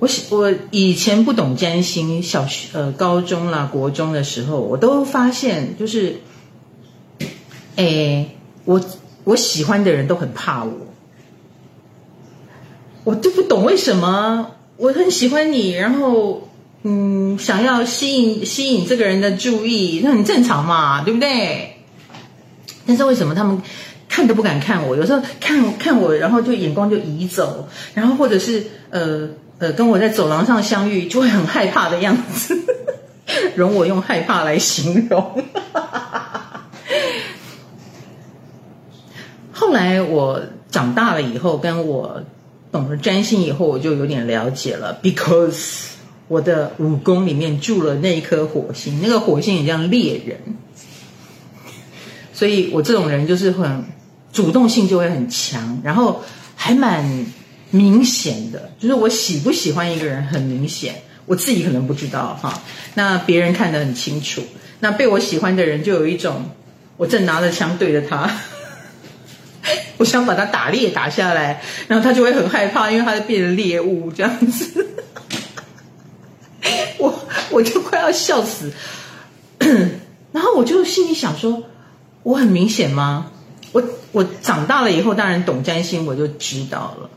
[0.01, 6.15] 我我以前不懂占星，小学呃高中啦、国中的时候，我都发现就是，
[7.75, 8.35] 诶，
[8.65, 8.81] 我
[9.25, 10.71] 我喜欢的人都很怕我，
[13.03, 16.49] 我就不懂为什么我很喜欢你，然后
[16.81, 21.75] 嗯想要吸引吸引这个人的注意，那很正常嘛，对不对？
[22.87, 23.61] 但是为什么他们
[24.09, 24.97] 看都不敢看我？
[24.97, 29.29] 有时候看看我，然后就眼光就移走，然后或者是呃。
[29.61, 32.59] 呃，跟我在走廊上相遇，就会很害怕的样子，
[33.55, 35.43] 容我用害怕来形容。
[39.51, 42.23] 后来我长大了以后，跟我
[42.71, 45.89] 懂了占星以后，我就有点了解了，because
[46.27, 50.39] 我的五宫里面住了那一颗火星，那个火星也叫猎人，
[52.33, 53.83] 所以我这种人就是很
[54.33, 56.23] 主动性就会很强，然后
[56.55, 57.27] 还蛮。
[57.71, 62.61] 明显的，就是我喜不喜欢一个人很明显，我自己可能不知道哈，
[62.93, 64.43] 那别人看得很清楚。
[64.79, 66.49] 那被我喜欢的人就有一种，
[66.97, 68.29] 我正拿着枪对着他，
[69.97, 74.87] 我想把他打猎打下来，然后他就会很害怕，因为他就变成猎物这样子，
[76.97, 78.71] 我我就快要笑死。
[80.31, 81.63] 然后我就心里想说，
[82.23, 83.31] 我很明显吗？
[83.71, 87.09] 我我长大了以后，当然懂占星，我就知道了。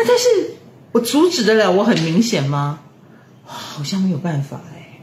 [0.00, 0.54] 那但是
[0.92, 2.80] 我阻止得了我很明显吗？
[3.44, 4.98] 好像没有办法哎，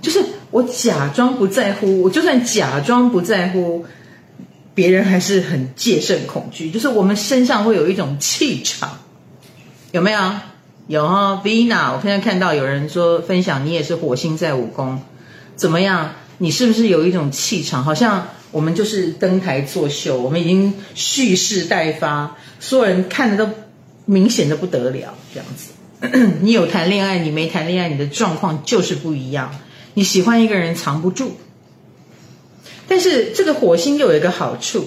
[0.00, 3.84] 就是我假装不在乎，我就算假装不在乎，
[4.74, 6.70] 别人还是很戒慎恐惧。
[6.70, 8.98] 就是我们身上会有一种气场，
[9.90, 10.20] 有没有？
[10.86, 15.00] 有哈，Vina，我现在看到有人说分享你也是火星在五宫，
[15.56, 16.12] 怎么样？
[16.38, 17.82] 你是不是有一种气场？
[17.82, 23.52] 好像我们就是登台作秀，我们已经蓄势待发，所有人看的都。
[24.10, 25.72] 明显的不得了，这样子，
[26.40, 29.54] 你有谈恋爱，你没谈恋爱，你的状况就是不一样。
[29.92, 31.32] 你喜欢一个人藏不住，
[32.88, 34.86] 但是这个火星又有一个好处，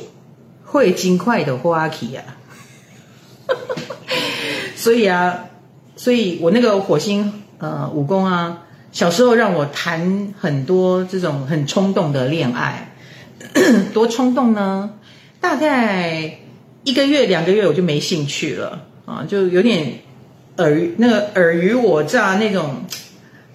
[0.65, 2.23] 会尽快的花期啊。
[4.75, 5.45] 所以啊，
[5.95, 12.95] 所以我那个火星呃武功啊，小时候让我谈很多这种很冲动的恋爱，
[13.93, 14.93] 多冲动呢？
[15.39, 16.39] 大概
[16.83, 18.87] 一个月两个月我就没兴趣了。
[19.11, 19.99] 啊，就有点
[20.55, 22.85] 尔那个尔虞我诈那种，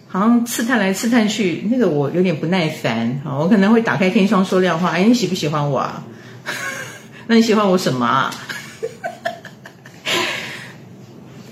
[0.06, 3.38] 好像刺探来刺探去，那个我有点不耐烦啊。
[3.38, 6.04] 我可能会打开天窗说亮话，哎，你喜不喜欢我啊？
[7.26, 8.30] 那你喜欢我什么啊？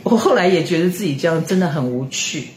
[0.05, 2.49] 我后来也觉得自己这样真的很无趣，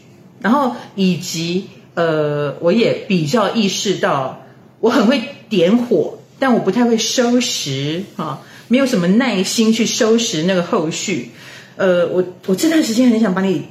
[0.42, 4.42] 然后以及呃，我也比较意识到，
[4.80, 8.42] 我很会点火，但我不太会收拾啊。
[8.68, 11.30] 没有什么耐心去收拾那个后续，
[11.76, 13.66] 呃，我我这段时间很想把你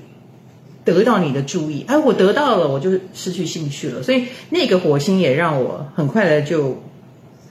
[0.84, 6.82] 得到你的注意，哎，我得到了，我就失去兴趣了，所以那个火星也让我很快的就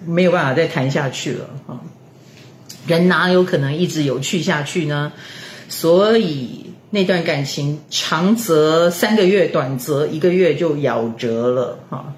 [0.05, 1.81] 没有办法再谈下去了啊。
[2.87, 5.13] 人哪有可能一直有趣下去呢？
[5.69, 12.15] 所以那段感情长则三个月，短则一个月就夭折了哈。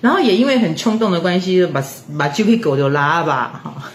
[0.00, 1.84] 然后也因为很冲动的关系，就把
[2.16, 3.92] 把这匹狗就拉吧哈。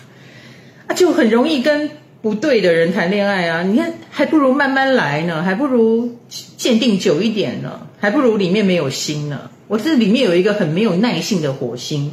[0.88, 1.90] 啊，就很容易跟
[2.22, 3.62] 不对的人谈恋爱啊！
[3.62, 6.18] 你看，还不如慢慢来呢，还不如
[6.58, 9.50] 鉴定久一点呢，还不如里面没有心呢。
[9.68, 12.12] 我这里面有一个很没有耐性的火星，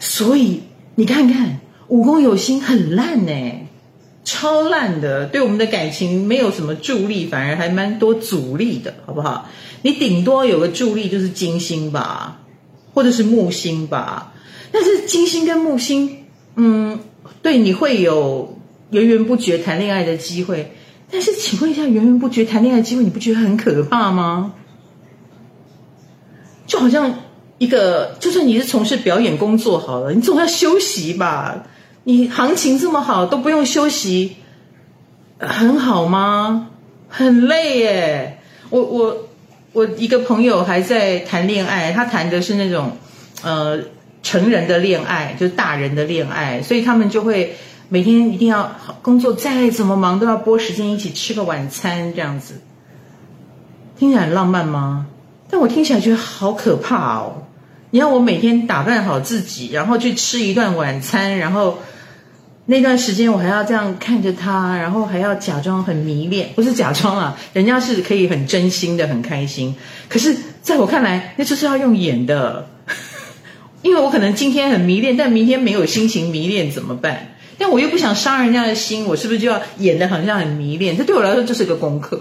[0.00, 0.62] 所以
[0.94, 3.32] 你看看，五宫有心很烂呢，
[4.24, 9.50] 超烂的，对我们的感情没有什么助力，反而还蛮多阻力的，好不好？
[9.82, 12.40] 你顶多有个助力就是金星吧，
[12.94, 14.32] 或者是木星吧，
[14.72, 16.24] 但是金星跟木星，
[16.56, 16.98] 嗯。
[17.42, 18.58] 对，你会有
[18.90, 20.72] 源源不绝谈恋爱的机会，
[21.10, 24.54] 但是，请问一下，源源不绝谈恋爱的机会，你不觉得很可怕吗？
[26.66, 27.20] 就好像
[27.58, 31.64] 一个，就算你是从事表演工作好了，你总要休息吧？
[32.04, 34.36] 你行情这么好，都不用休息，
[35.38, 36.70] 很好吗？
[37.08, 38.38] 很累耶！
[38.70, 39.28] 我我
[39.72, 42.96] 我一个朋友还在谈恋爱，他谈的是那种
[43.42, 43.78] 呃
[44.24, 47.54] 成人的恋爱，就是大人的恋爱，所以他们就会
[47.88, 52.60] 每天一定要工作再怎么忙都要拨时间一起吃个晚餐这样子，
[53.96, 55.06] 听起来很浪漫吗？
[55.48, 57.44] 但我听起来觉得好可怕哦！
[57.90, 61.78] 你要我每天打扮好自己，然后去吃一顿晚餐，然后。
[62.66, 69.76] 那段时间我还要这样看着他，然后还要假装很迷恋，不是假装啊，人家是可以很真心的很开心。
[70.08, 72.66] 可是在我看来，那就是要用演的，
[73.84, 77.36] 因为我可能今天很迷恋，但明天没有心情迷恋怎么办？
[77.58, 80.96] 但我又不想伤人家的心，我是不是就要演得好像很迷恋？
[80.96, 82.20] 这对我来说就是个功课。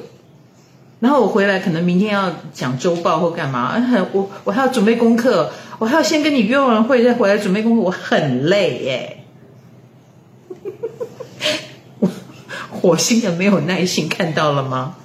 [0.99, 9.17] 然后我回来可能明天要讲周报或干嘛，很我我还要准备功课，我还要先跟你约完会再回来准备功课，我很累耶。
[12.69, 14.97] 火星的没有耐心看到了吗？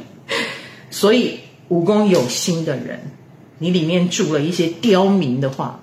[0.90, 3.10] 所以五宫有心的人，
[3.58, 5.80] 你里面住了一些刁民的话，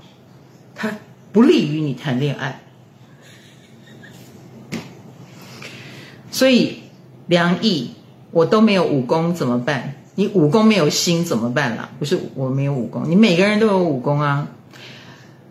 [0.76, 0.98] 它
[1.32, 2.62] 不利于你谈恋爱。
[6.32, 6.84] 所以
[7.28, 7.92] 梁毅，
[8.32, 9.96] 我都没有武功怎么办？
[10.16, 11.90] 你武功没有心怎么办啦？
[12.00, 14.48] 不是我没有武功，你每个人都有武功啊。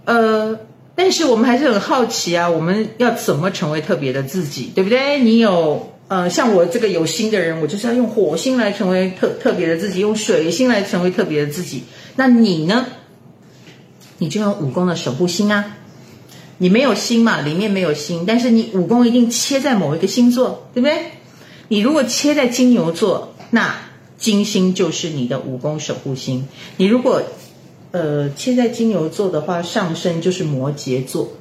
[0.04, 0.58] 呃。
[0.94, 5.20] 但是我们还是很好奇啊，我们要怎么成为特别的自己，对不对？
[5.20, 11.85] 你有呃，像我这个有心的人，我就是要用火星来成为特特别的自己，用水星来成为特别的自己。
[12.16, 12.85] 那你呢？
[14.18, 15.79] 你就用五宫的守护星啊。
[16.59, 21.12] 你没有星嘛，里面没有星，但是你五宫一定切在某一个星座，对不对？
[21.68, 23.75] 你如果切在金牛座，那
[24.18, 26.46] 金星就是你的五宫守护星。
[26.77, 27.22] 你如果
[27.92, 31.33] 呃，切在金牛座的话，上升就是摩羯座，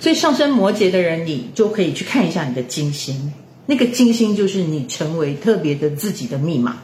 [0.00, 3.34] 所以上升摩羯的人，你就可以去看一下你的金星，
[3.66, 6.78] 那个金星就是你成为特别的自己的密码。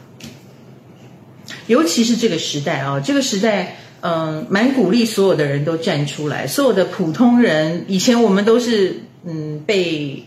[1.66, 10.25] 尤其是这个时代啊，这个时代，嗯、蛮鼓励所有的人都站出来，所有的普通人，以前我们都是嗯被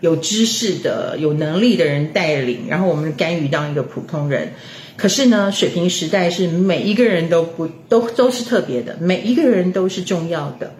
[0.00, 4.52] 有知识的、有能力的人带领，然后我们甘于当一个普通人。
[4.96, 10.74] 可是呢，水瓶时代是每一个人都不都都是特别的，每一个人都是重要的。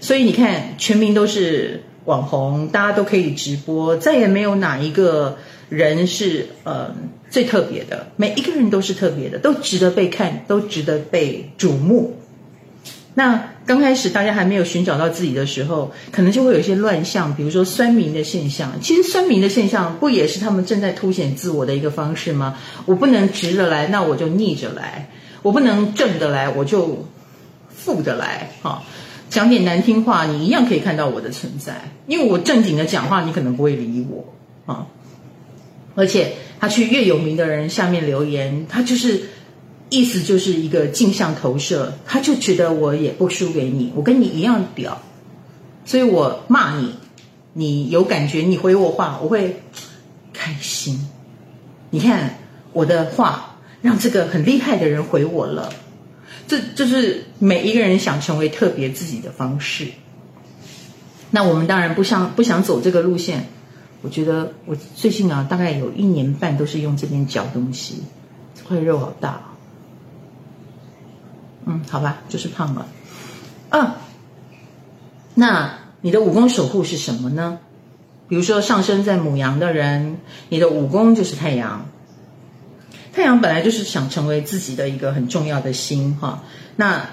[0.00, 5.36] 所以你看，全民都是网红，大家都可以直播，再也没有哪一个
[5.68, 6.94] 人是呃
[7.30, 8.06] 最特别的。
[8.16, 12.16] 每一个人都是特别的，都值得被看，都值得被瞩目。
[13.14, 18.72] 那刚开始大家还没有寻找到自己的时候，可能就会有一些乱象，比如说酸民的现象。
[18.80, 22.56] 其实酸民的现象不也是他们正在凸显自我的一个方式吗？
[22.86, 25.06] 我不能直着来，那我就逆着来；
[25.42, 27.06] 我不能正的来，我就
[27.68, 28.48] 负的来。
[28.62, 28.82] 哈，
[29.32, 34.24] 讲点难听话，你一样可以看到我的存在，因为我正经的讲话，你可能不会理我
[34.72, 34.86] 啊。
[35.94, 39.22] 而且他去越有名的人下面留言，他就是。
[39.94, 45.02] 意思就是一个镜像投射，他就觉得我也不输给你，我跟你一样屌，
[45.84, 46.94] 所以我骂你，
[47.52, 49.60] 你有感觉，你回我话，我会
[50.32, 50.98] 开心。
[51.90, 52.38] 你看
[52.72, 55.70] 我的话让这个很厉害的人回我了，
[56.46, 59.88] 这就是每一个人想成为特别自己的方式。
[61.30, 63.46] 那我们当然不想不想走这个路线，
[64.02, 68.02] 我觉得我最近啊，大概有一年半都是用这边嚼东西，
[68.54, 69.42] 这块肉好大。
[71.64, 72.86] 嗯，好吧，就是胖了。
[73.70, 73.96] 啊，
[75.34, 77.60] 那你的五宫守护是什么呢？
[78.28, 81.86] 比如说上升在母羊的人，你的五宫就是太阳。
[83.12, 86.42] 太阳本来就是想成为自己的一个很重要的星哈。
[86.76, 87.08] 那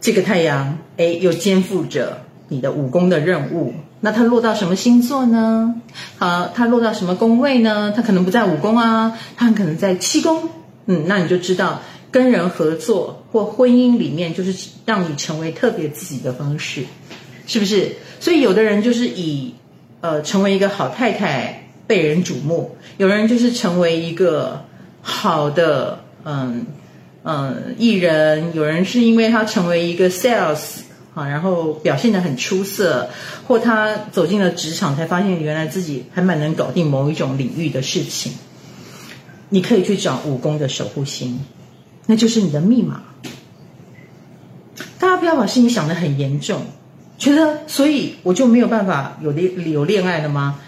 [0.00, 3.74] 这个太阳，哎，又肩负着你的五宫的任务。
[4.00, 5.74] 那它落到什么星座呢？
[6.18, 7.92] 好，它落到什么宫位呢？
[7.96, 10.48] 它可能不在五宫啊，它很可能在七宫。
[10.86, 11.80] 嗯，那你就知道。
[12.10, 16.84] 跟人合作或婚姻里面，就是让你成为特别自己的方式，
[17.46, 17.96] 是不是？
[18.18, 19.52] 所以有的人就是以
[20.00, 24.64] 呃成为一个好太太被人瞩目，有的人就是成为一个
[25.10, 26.66] 好的嗯
[27.24, 30.80] 嗯艺人，有人是因为他成为一个 sales
[31.14, 33.08] 啊，然后表现的很出色，
[33.46, 38.32] 或他走进了职场才发现原来自己还蛮能搞定某一种领域的事情。
[39.48, 41.40] 你可以去找武功的守护星。
[42.04, 43.02] 那就是你的密码。
[44.98, 46.60] 大家不要把事情想得很严重，
[47.16, 50.60] 觉得所以我就没有办法有恋有恋爱了吗？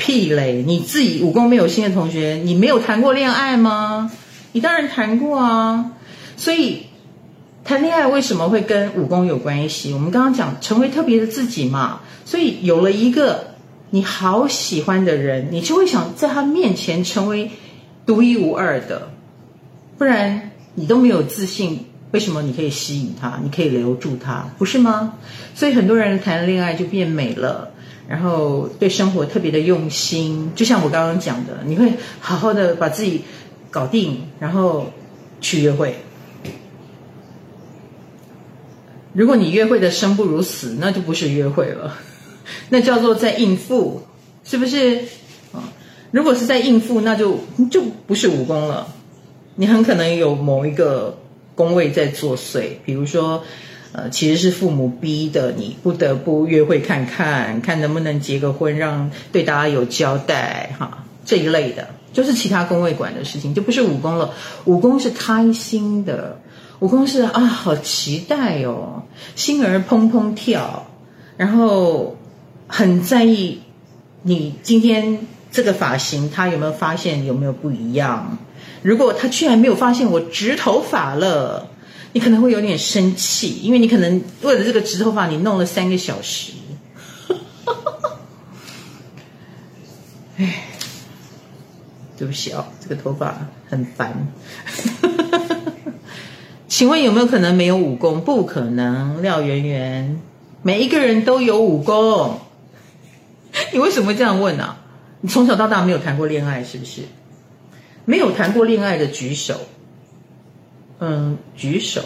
[0.00, 0.64] 屁嘞！
[0.66, 4.10] 你自己武功没有心的同学，你没有谈过恋爱吗？
[4.52, 5.92] 你当然谈过啊。
[6.38, 6.86] 所以
[7.64, 9.92] 谈恋爱为什么会跟武功有关系？
[9.92, 12.00] 我们刚刚讲成为特别的自己嘛。
[12.24, 13.54] 所以有了一个
[13.90, 17.50] 你好喜欢的人，你就会想在他面前成为
[18.06, 19.10] 独一无二的。
[19.98, 21.80] 不然你都没有自信，
[22.12, 23.38] 为什么你可以吸引他？
[23.44, 25.12] 你可以留住他，不是吗？
[25.54, 27.72] 所以很多人谈恋爱就变美了。
[28.10, 33.22] 然后对生活特别的用心，就像我刚刚讲的，你会好好的把自己
[33.70, 34.86] 搞定，然后
[35.40, 35.94] 去约会。
[39.12, 41.98] 如果你约会的生不如死，那就不是约会了，
[42.70, 44.02] 那叫做在应付，
[44.42, 45.02] 是不是？
[46.10, 47.38] 如果是在应付，那就
[47.70, 48.88] 就不是武功了。
[49.54, 51.16] 你很可能有某一个
[51.54, 53.44] 宫位在作祟，比如说。
[53.92, 61.04] 呃，其实是父母逼的，你不得不约会看看，看能不能结个婚，让对大家有交代哈。
[61.24, 64.32] 这一类的，就是其他宫位管的事情，就不是武功了。
[64.64, 66.40] 武功是开心的，
[66.78, 69.02] 武功是啊，好期待哦，
[69.34, 70.86] 心儿怦怦跳，
[71.36, 72.16] 然后
[72.68, 73.62] 很在意
[74.22, 75.18] 你今天
[75.50, 78.38] 这个发型，他有没有发现有没有不一样？
[78.82, 81.66] 如果他居然没有发现我直头发了。
[82.12, 86.52] 你可能会有点生气，因为你可能为了这个直头发，你弄了三个小时。
[90.38, 90.64] 哎，
[92.16, 94.26] 对不起哦，这个头发很烦。
[96.66, 98.22] 请问有没有可能没有武功？
[98.22, 100.20] 不可能，廖圆圆，
[100.62, 102.40] 每一个人都有武功。
[103.72, 104.76] 你为什么会这样问呢？
[105.20, 107.02] 你从小到大没有谈过恋爱，是不是？
[108.06, 109.60] 没有谈过恋爱的举手。
[111.00, 112.02] 嗯，举手。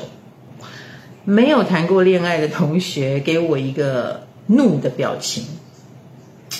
[1.24, 5.44] 没有谈过恋爱的同学，给我一个怒的表情。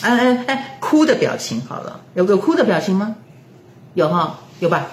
[0.02, 3.16] 哎哎哎，哭的表情好了，有个哭的表情吗？
[3.94, 4.88] 有哈，有吧？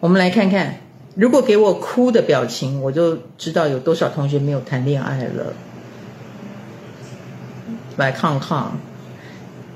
[0.00, 0.80] 我们来看看，
[1.14, 5.54] 如果给我哭的表情，我就知道有多少同学没有谈恋爱了。
[7.96, 8.72] 来看看，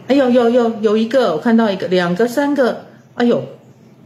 [0.09, 3.45] 哎呦，有有有一个，我看到一个，两个，三个，哎呦，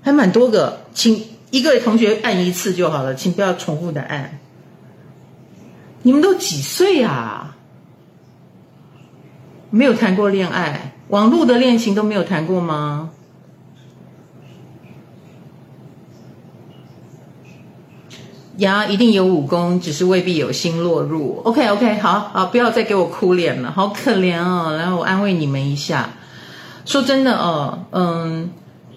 [0.02, 1.31] 还蛮多个，请。
[1.52, 4.40] 一个同学按一次就好了，请不要重复的按。
[6.02, 7.54] 你们都几岁啊？
[9.68, 13.10] 没有谈过恋爱，网络的恋情都没有谈过吗？
[18.56, 21.42] 呀，一定有武功，只是未必有心落入。
[21.44, 24.74] OK OK，好好，不要再给我哭脸了，好可怜哦。
[24.78, 26.08] 然后我安慰你们一下，
[26.86, 28.50] 说真的哦，嗯，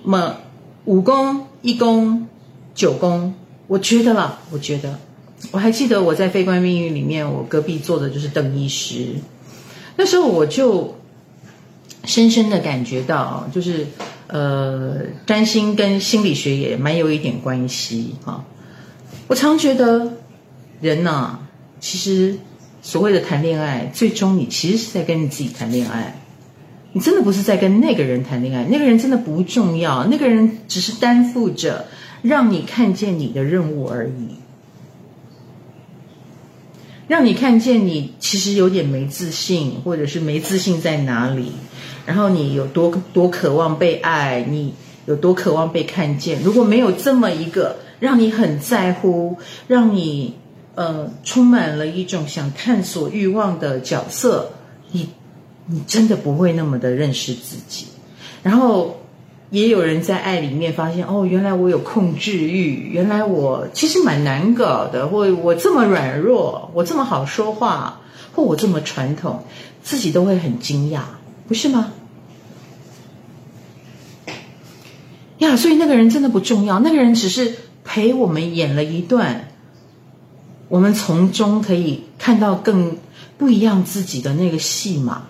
[0.03, 0.37] 么
[0.85, 2.29] 武功一功。
[2.75, 3.33] 九宫，
[3.67, 4.99] 我觉得啦，我觉得，
[5.51, 9.15] 我还记得我在《非关命运》里面，我隔壁坐的就是邓医师。
[9.95, 10.93] 那时候我就
[12.03, 13.87] 深深的感觉到，就是
[14.27, 18.43] 呃，占星跟心理学也蛮有一点关系哈。
[19.27, 20.11] 我常觉得
[20.81, 21.39] 人呐、
[21.79, 22.37] 其实
[22.81, 26.21] 所谓的谈恋爱，最终你其实是在跟你自己谈恋爱。
[26.91, 31.85] 你真的不是在跟那个人谈恋爱，那个人真的不重要，那个人只是担负着。
[32.25, 34.29] 让你看见你的任务而已，
[37.07, 41.51] 让你看见你其实有点没自信，或者是没自信在哪里，
[42.07, 44.73] 然后你有多多渴望被爱，你
[45.05, 46.41] 有多渴望被看见。
[46.41, 50.33] 如果没有这么一个让你很在乎，让你
[50.73, 54.51] 呃充满了一种想探索欲望的角色，
[54.91, 55.09] 你
[55.67, 57.85] 你真的不会那么的认识自己，
[58.41, 58.97] 然后。
[59.51, 68.01] 也有人在爱里面发现，哦，原来我有控制欲，原来我其实蛮难搞的，或我这么软弱，我这么好说话，
[68.33, 69.43] 或我这么传统，
[69.83, 71.01] 自己都会很惊讶，
[71.47, 71.91] 不是吗？
[75.37, 79.49] 呀，所以那个人真的不重要，那个人只是陪我们演了一段，
[80.69, 82.97] 我们从中可以看到更
[83.37, 85.27] 不一样自己的那个戏码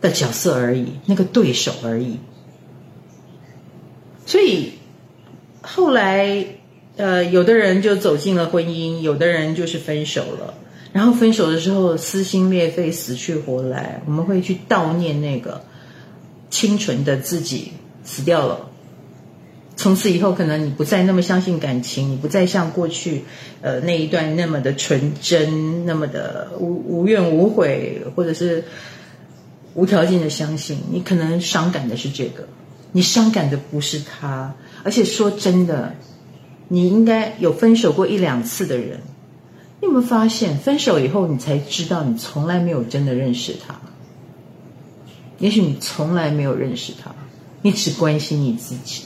[0.00, 2.18] 的角色而已，那个对手而已。
[4.30, 4.74] 所以
[5.60, 6.46] 后来，
[6.96, 10.54] 呃，有的人就走进了婚姻，有的人就是分手了。
[10.92, 15.64] 然后分手的时候撕心裂肺、死去活来，我们会去悼念那个
[16.48, 17.72] 清纯的自己
[18.04, 18.70] 死掉了。
[19.74, 23.24] 从此以后，可能你不再那么相信感情，你不再像过去
[23.62, 28.62] 呃那一段那么的纯真，那么的无无怨无悔，或者是
[29.74, 30.78] 无条件的相信。
[30.92, 32.46] 你可能伤感的是这个。
[32.92, 35.94] 你伤感的不是他，而且说真的，
[36.68, 39.00] 你应该有分手过一两次的人，
[39.80, 43.80] 你有没有发现，分手以后你才知道你从来没有真的认识他？
[45.38, 47.14] 也许你从来没有认识他，
[47.62, 49.04] 你只关心你自己，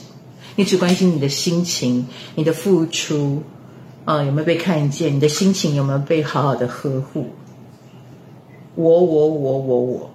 [0.55, 3.43] 你只关心你的心情，你的付出，
[4.03, 5.15] 啊、有没有被看见？
[5.15, 7.27] 你的心情有没有被好好的呵护？
[8.75, 10.11] 我我我我我，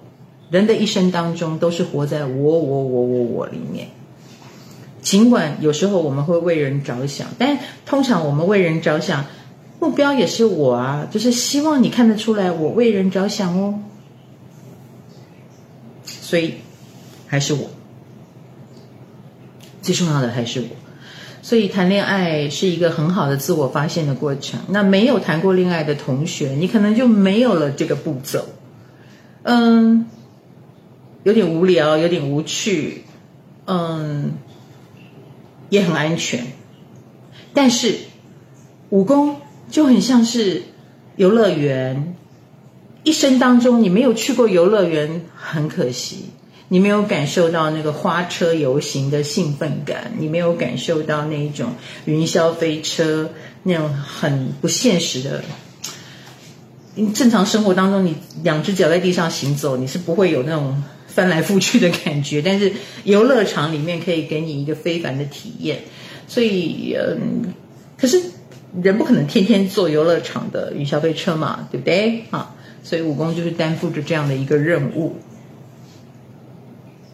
[0.51, 3.87] 人的一生当中都是活在我我我我我里面。
[5.01, 9.25] 尽管有时候我们会为人着想，但通常我们为人着想，
[9.79, 13.79] 目标也是我啊，就是希望你看得出来我为人着想哦。
[16.05, 16.55] 所以
[17.25, 17.69] 还是我，
[19.81, 20.67] 最重要的还是我。
[21.41, 24.59] 所以谈恋爱是一个很好的自我发现的过程。
[24.69, 28.45] 那没有谈过恋爱的同学，你可能就没有了这个步骤。
[29.43, 30.05] 嗯，
[31.23, 33.03] 有点无聊，有点无趣，
[33.65, 34.33] 嗯。
[35.69, 36.47] 也很安全，
[37.53, 37.95] 但是
[38.89, 39.37] 武功
[39.69, 40.63] 就很像是
[41.15, 42.13] 游乐园。
[43.05, 46.25] 一生当中你没有去过游乐园，很可惜，
[46.67, 51.69] 你没有感受到那个花车游行的兴奋感，你没有感受到那一种
[52.03, 53.29] 云霄飞车
[53.63, 55.41] 那种很不现实的。
[57.13, 60.83] 正常生活当中，你两只脚在地上行走，你是不会有那种。
[61.13, 62.71] 翻来覆去的感觉，但是
[63.03, 65.79] 游乐场里面可以给你一个非凡的体验，
[66.27, 67.53] 所以嗯，
[67.97, 68.21] 可是
[68.81, 72.55] 人不可能天天坐游乐场的云霄飞车嘛，对不对啊？
[72.83, 75.17] 所以武功就是担负着这样的一个任务。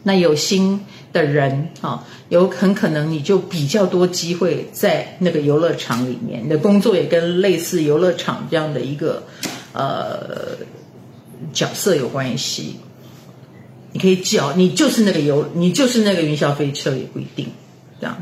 [0.04, 0.80] 那有心
[1.12, 9.24] 的人啊，有很可能你就比较多机会在那个游乐场里面，你的工作也跟类似游乐场这样的一个
[9.74, 10.56] 呃
[11.52, 12.78] 角色有关系。
[13.94, 17.48] 你可以叫你就是那个游，你就是那个云霄飞车也不一定，
[18.00, 18.18] 这样。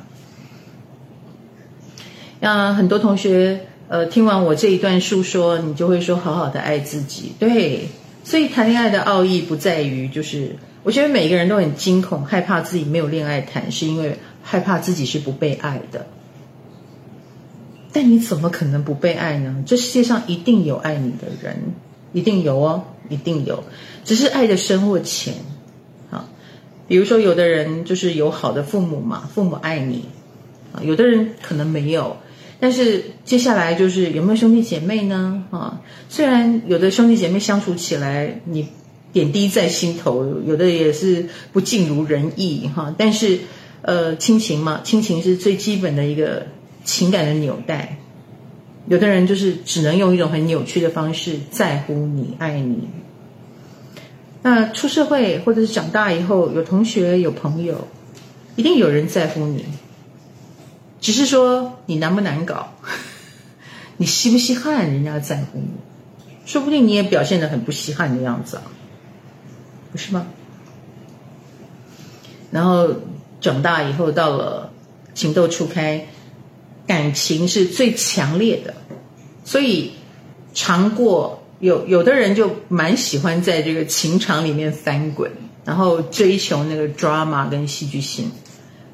[2.39, 7.34] 那很多同学呃听完我这一段述说，你就会说好好的爱自己。
[7.39, 7.89] 对，
[8.24, 16.05] 所以谈恋爱的奥义不在于就是，我觉得每个人都很惊恐，害怕自己没有恋爱谈，是因为害怕自己是不被爱的。
[17.91, 19.63] 但你怎么可能不被爱呢？
[19.66, 21.57] 这世界上一定有爱你的人，
[22.13, 23.63] 一定有哦，一定有，
[24.03, 25.34] 只是爱的深或浅。
[26.88, 30.06] 比如说，有的人就是有好的父母嘛，父母爱你，
[30.72, 32.18] 啊，有的人可能没有，
[32.60, 35.46] 但是接下来就是有没有兄弟姐妹呢？
[35.50, 38.68] 啊，虽然有的兄弟姐妹相处起来你
[39.12, 43.40] 点滴在心头，有的也是不尽如人意哈，但是
[43.82, 46.48] 呃，亲情嘛，亲情是最基本的一个
[46.84, 47.98] 情感的纽带，
[48.88, 52.88] 有的人就是只能用一种很扭曲的方式在乎你，爱你。
[54.48, 57.88] 那出社会或者是长大以后，有同学有朋友，
[58.56, 59.66] 一定有人在乎你。
[61.02, 62.76] 只是说你难不难搞，
[63.98, 65.70] 你稀不稀罕人家在乎你，
[66.46, 68.64] 说不定你也表现得很不稀罕的样子啊，
[69.91, 70.28] 不是吗？
[72.52, 72.88] 然后
[73.41, 74.72] 长大以后到了
[75.16, 76.06] 情窦初开，
[76.86, 78.76] 感情是最强烈的，
[79.43, 79.93] 所以
[80.54, 81.41] 尝过。
[81.60, 85.32] 有有的人就蛮喜欢在这个情场里面翻滚，
[85.64, 88.30] 然后追求那个 drama 跟戏剧性，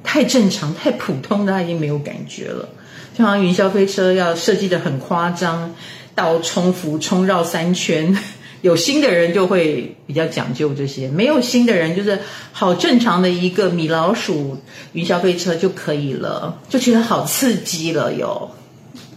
[0.04, 2.70] 太正常、太普通的他已经没有感觉了。
[3.14, 5.74] 就好像云霄飞车要设计的很夸张，
[6.16, 8.18] 倒冲、俯冲、绕三圈，
[8.62, 12.20] 有心的人就会比较讲究这些，没有心的人就是
[12.54, 14.58] 好正常的一个米老鼠
[14.94, 18.52] 云霄飞车就可以了，就觉得好刺激了哟。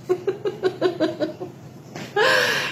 [0.08, 1.23] 呵呵呵呵呵呵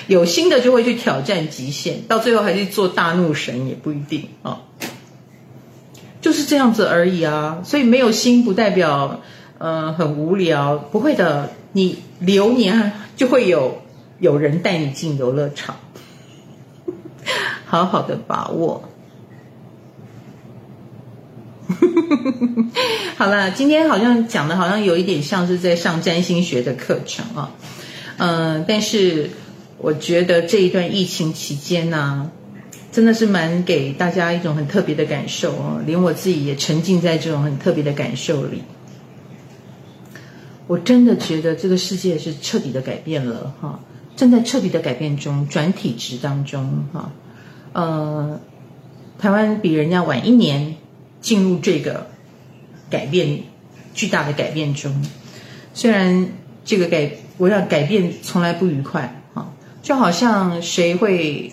[0.08, 4.62] 有心的就会去挑战极限，到最后还是做大怒神也不一定啊，
[6.20, 7.60] 就是这样子而已啊。
[7.64, 9.20] 所以没有心不代表
[9.58, 11.50] 呃很无聊，不会的。
[11.74, 13.80] 你流年就会有
[14.18, 15.76] 有人带你进游乐场，
[17.64, 18.88] 好好的把握。
[23.16, 27.50] 好了，今天好像讲的好像有一点像是在上占星学的课程啊，
[28.18, 29.30] 嗯、但是。
[29.82, 32.30] 我觉得这一段疫情期间呢、
[32.92, 38.62] 真的是蛮给大家一种很特别的感受哦，连我自己也沉浸在这种很特别的感受里。
[40.68, 43.80] 我真的觉得这个世界是彻底的改变了哈，
[44.14, 47.10] 正在彻底的改变中，转体值当中哈。
[47.72, 48.40] 呃，
[49.18, 50.76] 台湾比人家晚一年
[51.20, 52.06] 进入这个
[52.88, 53.40] 改变
[53.94, 55.04] 巨大的改变中，
[55.74, 56.28] 虽然
[56.64, 59.18] 这个改我要改变从来不愉快。
[59.82, 61.52] 就好像谁会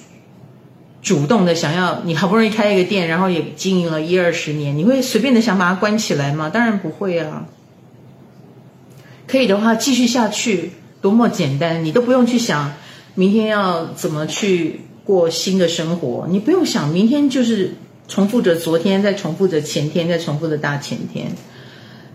[1.02, 6.50] 主动的想要你好不容易开一个店，然后也经营了一二十年，你会随便的想把它关起来吗？
[6.50, 7.48] 当然不会啊。
[9.28, 10.72] 可以的话继续下去，
[11.02, 12.74] 多么简单，你都不用去想
[13.16, 17.76] 明天要怎么去过新的生活，你不用想明天就是
[18.08, 21.32] 重复着昨天，再重复着前天，再重复着大前天。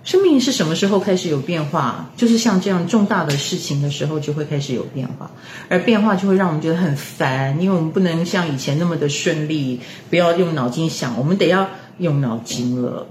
[0.05, 2.11] 生命是什么时候开始有变化？
[2.15, 5.31] 就是像这样重大的事情的时候，就会开始有变化，
[5.71, 9.81] 而变化就会让我们觉得很烦，因为我们不能像以前那么的顺利。
[10.11, 13.07] 不要用脑筋想，我们得要用脑筋了。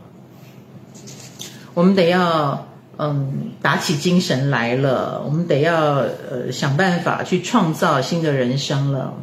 [1.74, 2.68] 我们得要
[2.98, 5.24] 嗯，打起精神来了。
[5.26, 9.16] 我们得要呃，想办法去创造新的人生了。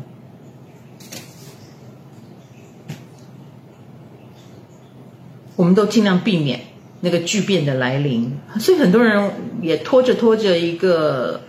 [5.54, 6.60] 我们都尽量避免
[7.00, 9.30] 那个巨变的来临，所以很多人
[9.62, 11.40] 也拖着拖着一个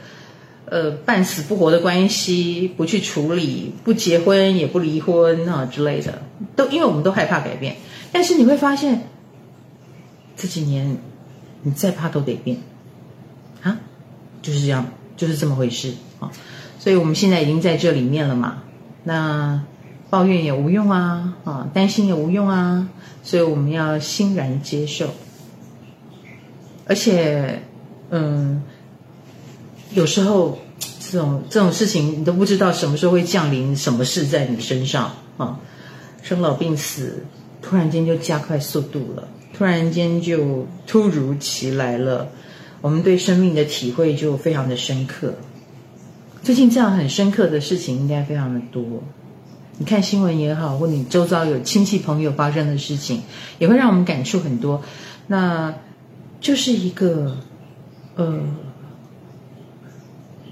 [0.65, 6.21] 呃半死不活的关系不去处理，不结婚也不离婚啊之类的，
[6.55, 7.75] 都因为我们都害怕改变。
[8.13, 9.09] 但是你会发现，
[10.37, 10.97] 这几年
[11.63, 12.57] 你再怕都得变
[13.61, 13.79] 啊，
[14.41, 14.85] 就是这样，
[15.17, 16.31] 就是这么回事啊。
[16.79, 18.63] 所以我们现在已经在这里面了嘛，
[19.03, 19.63] 那
[20.09, 22.89] 抱怨也无用啊，啊，担心也无用啊。
[23.23, 25.11] 所以我们要欣然接受，
[26.91, 27.61] 而且，
[28.09, 28.61] 嗯，
[29.93, 30.59] 有时候
[30.99, 35.57] 这种这种事情你都不知道什么时候会降临，什么事在你身上啊？
[36.21, 37.23] 生老病死，
[37.61, 39.25] 突然间就加快速度了，
[39.57, 42.27] 突然间就突如其来了，
[42.81, 45.35] 我们对生命的体会就非常的深刻。
[46.43, 48.83] 最近这样很深刻的事情应该非常的多。
[49.77, 53.21] 你看新闻也好，或你周遭有亲戚朋友发生的事情，
[53.59, 54.81] 也会让我们感触很多。
[55.27, 55.73] 那
[56.41, 57.37] 就是一个
[58.15, 58.41] 呃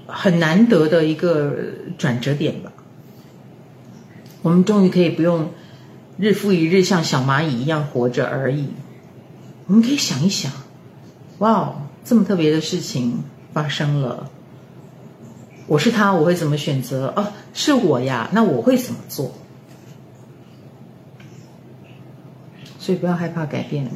[0.06, 1.54] 很难得的一个
[1.98, 2.72] 转折点吧。
[4.42, 5.50] 我们终于可以不用
[6.16, 8.68] 日复一日像小蚂蚁一样活着而已。
[9.66, 10.50] 我们可以想一想，
[11.38, 11.74] 哇哦，
[12.04, 13.22] 这么特别的事情
[13.52, 14.30] 发生了。
[15.66, 17.12] 我是他，我会怎么选择？
[17.14, 19.32] 哦，是我呀，那我会怎么做？
[22.78, 23.88] 所以不要害怕改变，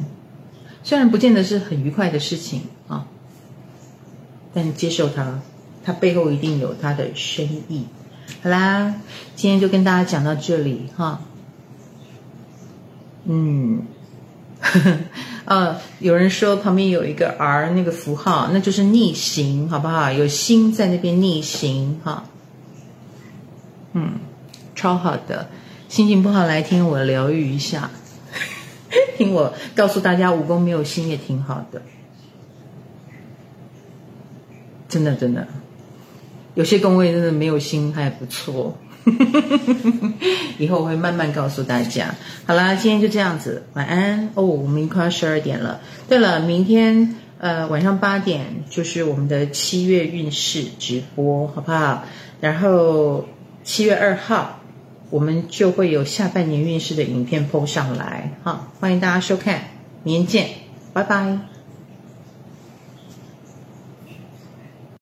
[0.85, 3.07] 虽然不见得是很愉快的事情啊，
[4.53, 5.39] 但接受它，
[5.83, 7.85] 它背后一定有它的深意。
[8.43, 8.93] 好啦，
[9.35, 11.21] 今天就跟大家讲到这里哈。
[13.25, 13.81] 嗯。
[14.61, 14.97] 呵 呵
[15.45, 20.11] 呃，有人说旁边有一个 R 那个符号，那就是逆行，好不好？
[20.11, 22.23] 有心在那边逆行，哈。
[23.93, 24.19] 嗯，
[24.75, 25.49] 超好的，
[25.89, 27.89] 心情不好来听我疗愈一下，
[29.17, 31.81] 听我告诉大家武功没有心也挺好的，
[34.87, 35.47] 真的真的，
[36.53, 38.77] 有些宫位真的没有心还不错。
[40.57, 42.15] 以后我会慢慢告诉大家。
[42.47, 44.43] 好啦，今天就这样子，晚安哦。
[44.43, 45.79] 我们快要十二点了。
[46.09, 52.03] 对了，明天呃晚上八点就是我们的七月运势直播，好不好？
[52.41, 53.25] 然后
[53.63, 54.59] 七月二号
[55.09, 59.61] 我们就会有下半年运势的影片 PO 上来，好，欢迎大家收看，
[60.03, 60.49] 明天见，
[60.93, 61.54] 拜拜。